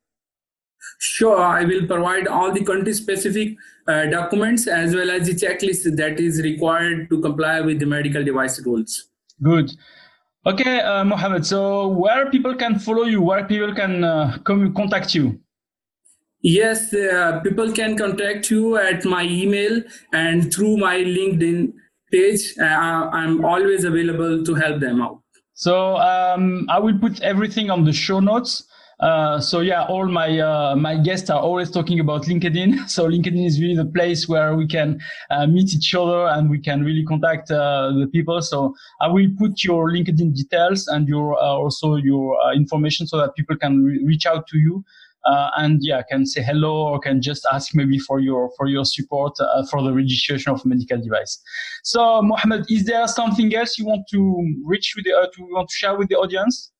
Sure, 0.99 1.39
I 1.39 1.65
will 1.65 1.87
provide 1.87 2.27
all 2.27 2.53
the 2.53 2.65
country 2.65 2.93
specific 2.95 3.57
uh, 3.89 4.07
documents 4.07 4.67
as 4.67 4.95
well 4.95 5.11
as 5.11 5.27
the 5.27 5.35
checklist 5.35 5.97
that 5.97 6.21
is 6.21 6.43
required 6.43 7.11
to 7.11 7.21
comply 7.21 7.61
with 7.61 7.81
the 7.81 7.87
medical 7.87 8.25
device 8.25 8.65
rules. 8.65 9.09
Good. 9.43 9.73
Okay, 10.47 10.81
uh, 10.81 11.05
Mohammed. 11.05 11.45
So, 11.45 11.89
where 11.89 12.31
people 12.31 12.55
can 12.55 12.79
follow 12.79 13.03
you, 13.03 13.21
where 13.21 13.45
people 13.45 13.75
can 13.75 14.05
uh, 14.05 14.39
come 14.45 14.73
contact 14.75 15.15
you? 15.15 15.41
Yes, 16.41 16.95
uh, 16.95 17.41
people 17.43 17.73
can 17.73 17.97
contact 17.97 18.51
you 18.51 18.77
at 18.77 19.05
my 19.05 19.25
email 19.25 19.83
and 20.13 20.53
through 20.55 20.77
my 20.77 20.99
LinkedIn 20.99 21.73
page. 22.13 22.55
Uh, 22.61 22.65
I'm 22.65 23.45
always 23.45 23.83
available 23.85 24.45
to 24.45 24.55
help 24.55 24.81
them 24.81 25.03
out. 25.03 25.21
So 25.57 25.97
um, 25.97 26.67
I 26.69 26.79
will 26.79 26.99
put 26.99 27.23
everything 27.23 27.71
on 27.71 27.85
the 27.85 27.93
show 27.93 28.21
notes. 28.21 28.69
Uh, 29.01 29.41
so 29.41 29.61
yeah, 29.61 29.85
all 29.85 30.07
my 30.07 30.39
uh, 30.39 30.77
my 30.77 30.97
guests 30.97 31.31
are 31.31 31.41
always 31.41 31.71
talking 31.71 31.99
about 32.01 32.25
LinkedIn. 32.25 32.89
So 32.89 33.09
LinkedIn 33.09 33.45
is 33.45 33.59
really 33.61 33.75
the 33.75 33.87
place 33.87 34.29
where 34.29 34.55
we 34.55 34.67
can 34.67 35.01
uh, 35.31 35.47
meet 35.47 35.73
each 35.75 35.95
other 35.95 36.27
and 36.29 36.51
we 36.51 36.59
can 36.61 36.85
really 36.85 37.05
contact 37.05 37.51
uh, 37.51 37.93
the 37.93 38.07
people. 38.13 38.41
So 38.43 38.75
I 39.01 39.09
will 39.09 39.29
put 39.39 39.65
your 39.65 39.91
LinkedIn 39.91 40.35
details 40.35 40.89
and 40.89 41.09
your 41.09 41.35
uh, 41.43 41.57
also 41.63 41.97
your 41.97 42.39
uh, 42.43 42.53
information 42.53 43.07
so 43.07 43.17
that 43.19 43.35
people 43.35 43.57
can 43.57 43.83
re- 43.83 44.05
reach 44.05 44.27
out 44.27 44.47
to 44.49 44.59
you. 44.59 44.85
And 45.57 45.81
yeah, 45.83 46.03
can 46.11 46.25
say 46.27 46.43
hello 46.43 46.89
or 46.89 47.01
can 47.01 47.21
just 47.21 47.47
ask 47.53 47.75
maybe 47.75 47.99
for 47.99 48.21
your 48.21 48.51
for 48.57 48.67
your 48.67 48.85
support 48.85 49.37
for 49.71 49.83
the 49.83 49.93
registration 49.93 50.53
of 50.53 50.65
medical 50.65 51.01
device. 51.01 51.43
So 51.83 52.23
Mohammed, 52.23 52.67
is 52.69 52.85
there 52.85 53.07
something 53.09 53.55
else 53.55 53.79
you 53.79 53.87
want 53.87 54.07
to 54.13 54.63
reach 54.65 54.95
with 54.97 55.05
the, 55.05 55.31
to 55.35 55.43
want 55.51 55.69
to 55.69 55.75
share 55.75 55.97
with 55.97 56.09
the 56.09 56.17
audience? 56.17 56.73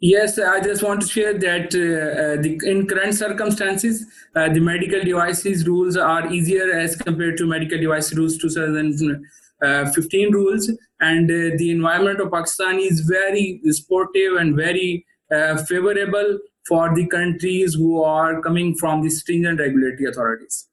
Yes, 0.00 0.38
I 0.38 0.60
just 0.60 0.82
want 0.82 1.00
to 1.00 1.06
share 1.06 1.38
that 1.38 1.74
uh, 1.74 2.38
uh, 2.38 2.42
the, 2.42 2.60
in 2.70 2.86
current 2.86 3.14
circumstances, 3.14 4.04
uh, 4.34 4.52
the 4.52 4.60
medical 4.60 5.00
devices 5.00 5.66
rules 5.66 5.96
are 5.96 6.30
easier 6.30 6.70
as 6.70 6.96
compared 6.96 7.38
to 7.38 7.46
medical 7.46 7.78
device 7.80 8.12
rules 8.14 8.36
2015 8.36 10.32
rules, 10.32 10.70
and 11.00 11.30
uh, 11.30 11.56
the 11.56 11.70
environment 11.70 12.20
of 12.20 12.30
Pakistan 12.30 12.78
is 12.78 13.00
very 13.00 13.62
supportive 13.64 14.36
and 14.36 14.54
very 14.54 15.06
uh, 15.34 15.56
favorable 15.64 16.38
for 16.68 16.94
the 16.94 17.06
countries 17.06 17.74
who 17.74 18.02
are 18.02 18.40
coming 18.40 18.74
from 18.74 19.02
the 19.02 19.10
stringent 19.10 19.60
regulatory 19.60 20.10
authorities. 20.10 20.68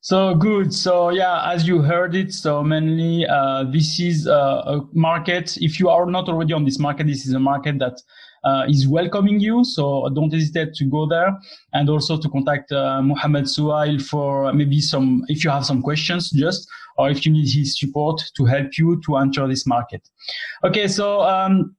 So 0.00 0.36
good. 0.36 0.72
So 0.72 1.10
yeah, 1.10 1.50
as 1.52 1.66
you 1.66 1.82
heard 1.82 2.14
it, 2.14 2.32
so 2.32 2.62
mainly 2.62 3.26
uh, 3.26 3.64
this 3.64 3.98
is 3.98 4.28
a 4.28 4.80
market. 4.92 5.56
If 5.56 5.80
you 5.80 5.88
are 5.88 6.06
not 6.06 6.28
already 6.28 6.52
on 6.52 6.64
this 6.64 6.78
market, 6.78 7.08
this 7.08 7.26
is 7.26 7.32
a 7.32 7.40
market 7.40 7.80
that 7.80 8.00
uh, 8.44 8.66
is 8.68 8.86
welcoming 8.86 9.40
you. 9.40 9.64
So 9.64 10.08
don't 10.14 10.32
hesitate 10.32 10.74
to 10.74 10.84
go 10.84 11.08
there 11.08 11.36
and 11.72 11.90
also 11.90 12.16
to 12.16 12.28
contact 12.28 12.70
uh, 12.70 13.02
Mohammed 13.02 13.46
Suhail 13.46 14.00
for 14.00 14.52
maybe 14.52 14.80
some, 14.80 15.24
if 15.26 15.42
you 15.42 15.50
have 15.50 15.66
some 15.66 15.82
questions 15.82 16.30
just, 16.30 16.68
or 16.98 17.10
if 17.10 17.26
you 17.26 17.32
need 17.32 17.48
his 17.52 17.76
support 17.76 18.22
to 18.36 18.44
help 18.44 18.78
you 18.78 19.02
to 19.06 19.16
enter 19.16 19.48
this 19.48 19.66
market. 19.66 20.08
Okay. 20.62 20.86
So, 20.86 21.22
um, 21.22 21.74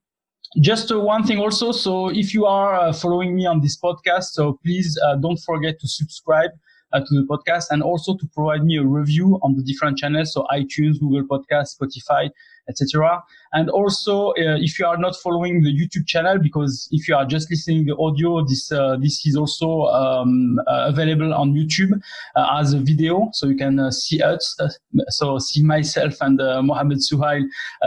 just 0.60 0.90
uh, 0.90 0.98
one 1.00 1.24
thing 1.24 1.38
also. 1.38 1.72
So 1.72 2.08
if 2.08 2.34
you 2.34 2.46
are 2.46 2.74
uh, 2.74 2.92
following 2.92 3.34
me 3.34 3.46
on 3.46 3.60
this 3.60 3.76
podcast, 3.78 4.32
so 4.32 4.58
please 4.64 4.98
uh, 5.04 5.16
don't 5.16 5.38
forget 5.38 5.78
to 5.80 5.88
subscribe 5.88 6.50
uh, 6.92 7.00
to 7.00 7.06
the 7.10 7.26
podcast 7.28 7.66
and 7.70 7.82
also 7.82 8.16
to 8.16 8.26
provide 8.34 8.64
me 8.64 8.76
a 8.76 8.84
review 8.84 9.38
on 9.42 9.54
the 9.56 9.62
different 9.62 9.98
channels. 9.98 10.32
So 10.32 10.46
iTunes, 10.52 10.98
Google 11.00 11.24
Podcast, 11.24 11.76
Spotify, 11.78 12.30
etc. 12.68 13.22
And 13.52 13.70
also, 13.70 14.28
uh, 14.30 14.58
if 14.60 14.78
you 14.78 14.86
are 14.86 14.98
not 14.98 15.16
following 15.16 15.62
the 15.62 15.72
YouTube 15.72 16.06
channel, 16.06 16.38
because 16.38 16.88
if 16.92 17.08
you 17.08 17.16
are 17.16 17.24
just 17.24 17.50
listening 17.50 17.86
the 17.86 17.96
audio, 17.96 18.44
this 18.44 18.70
uh, 18.70 18.96
this 19.00 19.26
is 19.26 19.36
also 19.36 19.84
um, 19.84 20.60
uh, 20.66 20.84
available 20.88 21.32
on 21.32 21.54
YouTube 21.54 21.98
uh, 22.36 22.58
as 22.60 22.74
a 22.74 22.78
video, 22.78 23.30
so 23.32 23.46
you 23.46 23.56
can 23.56 23.78
uh, 23.78 23.90
see 23.90 24.20
us, 24.20 24.56
uh, 24.60 24.68
so 25.08 25.38
see 25.38 25.62
myself 25.62 26.14
and 26.20 26.38
Mohammed 26.66 26.98
Suhail 26.98 27.42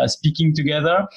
speaking 0.08 0.54
together. 0.56 1.08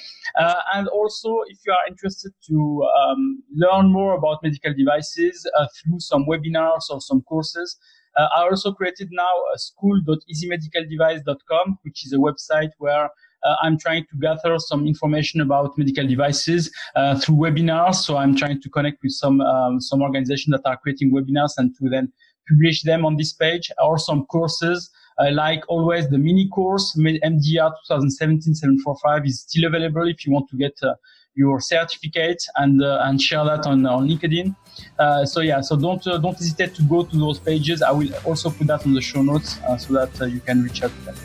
and 0.75 0.87
also, 0.89 1.29
if 1.47 1.57
you 1.65 1.73
are 1.73 1.87
interested 1.87 2.31
to 2.47 2.87
um, 2.99 3.43
learn 3.55 3.91
more 3.91 4.15
about 4.15 4.43
medical 4.43 4.73
devices 4.73 5.47
through 5.75 5.99
some 5.99 6.25
webinars 6.25 6.89
or 6.91 7.01
some 7.01 7.21
courses, 7.21 7.77
uh, 8.17 8.27
I 8.35 8.43
also 8.43 8.71
created 8.71 9.09
now 9.11 9.33
a 9.53 9.59
school.easymedicaldevice.com, 9.59 11.79
which 11.83 12.05
is 12.05 12.13
a 12.13 12.17
website 12.17 12.69
where 12.77 13.09
uh, 13.45 13.55
I'm 13.61 13.77
trying 13.77 14.05
to 14.09 14.17
gather 14.17 14.57
some 14.57 14.87
information 14.87 15.41
about 15.41 15.77
medical 15.77 16.07
devices 16.07 16.71
uh, 16.95 17.19
through 17.19 17.35
webinars. 17.35 17.95
So 17.95 18.15
I'm 18.17 18.35
trying 18.35 18.61
to 18.61 18.69
connect 18.69 19.03
with 19.03 19.11
some 19.11 19.41
um, 19.41 19.81
some 19.81 20.01
organizations 20.01 20.55
that 20.55 20.67
are 20.67 20.77
creating 20.77 21.11
webinars 21.11 21.51
and 21.57 21.75
to 21.77 21.89
then 21.89 22.11
publish 22.49 22.83
them 22.83 23.05
on 23.05 23.17
this 23.17 23.33
page 23.33 23.71
or 23.81 23.97
some 23.97 24.25
courses. 24.25 24.89
Uh, 25.17 25.31
like 25.31 25.63
always, 25.69 26.09
the 26.09 26.17
mini 26.17 26.49
course 26.49 26.97
MDR 26.99 27.71
2017-745 27.89 29.25
is 29.25 29.41
still 29.41 29.65
available 29.65 30.09
if 30.09 30.25
you 30.25 30.33
want 30.33 30.49
to 30.49 30.57
get 30.57 30.73
uh, 30.83 30.93
your 31.35 31.59
certificate 31.61 32.43
and 32.55 32.81
uh, 32.81 33.03
and 33.03 33.21
share 33.21 33.43
that 33.45 33.65
on 33.65 33.85
on 33.85 34.07
LinkedIn. 34.07 34.55
Uh, 34.97 35.25
so 35.25 35.41
yeah, 35.41 35.61
so 35.61 35.75
don't 35.75 36.03
don't 36.03 36.37
hesitate 36.37 36.73
to 36.75 36.83
go 36.83 37.03
to 37.03 37.17
those 37.17 37.39
pages. 37.39 37.81
I 37.81 37.91
will 37.91 38.09
also 38.25 38.49
put 38.49 38.67
that 38.67 38.85
on 38.85 38.93
the 38.93 39.01
show 39.01 39.21
notes 39.21 39.59
so 39.79 39.93
that 39.93 40.31
you 40.31 40.39
can 40.39 40.63
reach 40.63 40.83
out 40.83 40.91
to 40.91 41.01
them. 41.05 41.15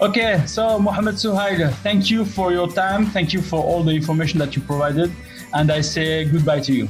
Okay, 0.00 0.42
so 0.46 0.78
Mohammed 0.78 1.14
Suhail, 1.14 1.72
thank 1.82 2.10
you 2.10 2.24
for 2.24 2.52
your 2.52 2.68
time. 2.68 3.06
Thank 3.06 3.32
you 3.32 3.40
for 3.40 3.62
all 3.62 3.82
the 3.84 3.92
information 3.92 4.38
that 4.40 4.56
you 4.56 4.62
provided. 4.62 5.10
And 5.54 5.70
I 5.70 5.82
say 5.82 6.24
goodbye 6.24 6.60
to 6.60 6.74
you. 6.74 6.88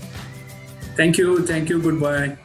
Thank 0.97 1.19
you. 1.19 1.47
Thank 1.47 1.69
you. 1.69 1.81
Goodbye. 1.83 2.37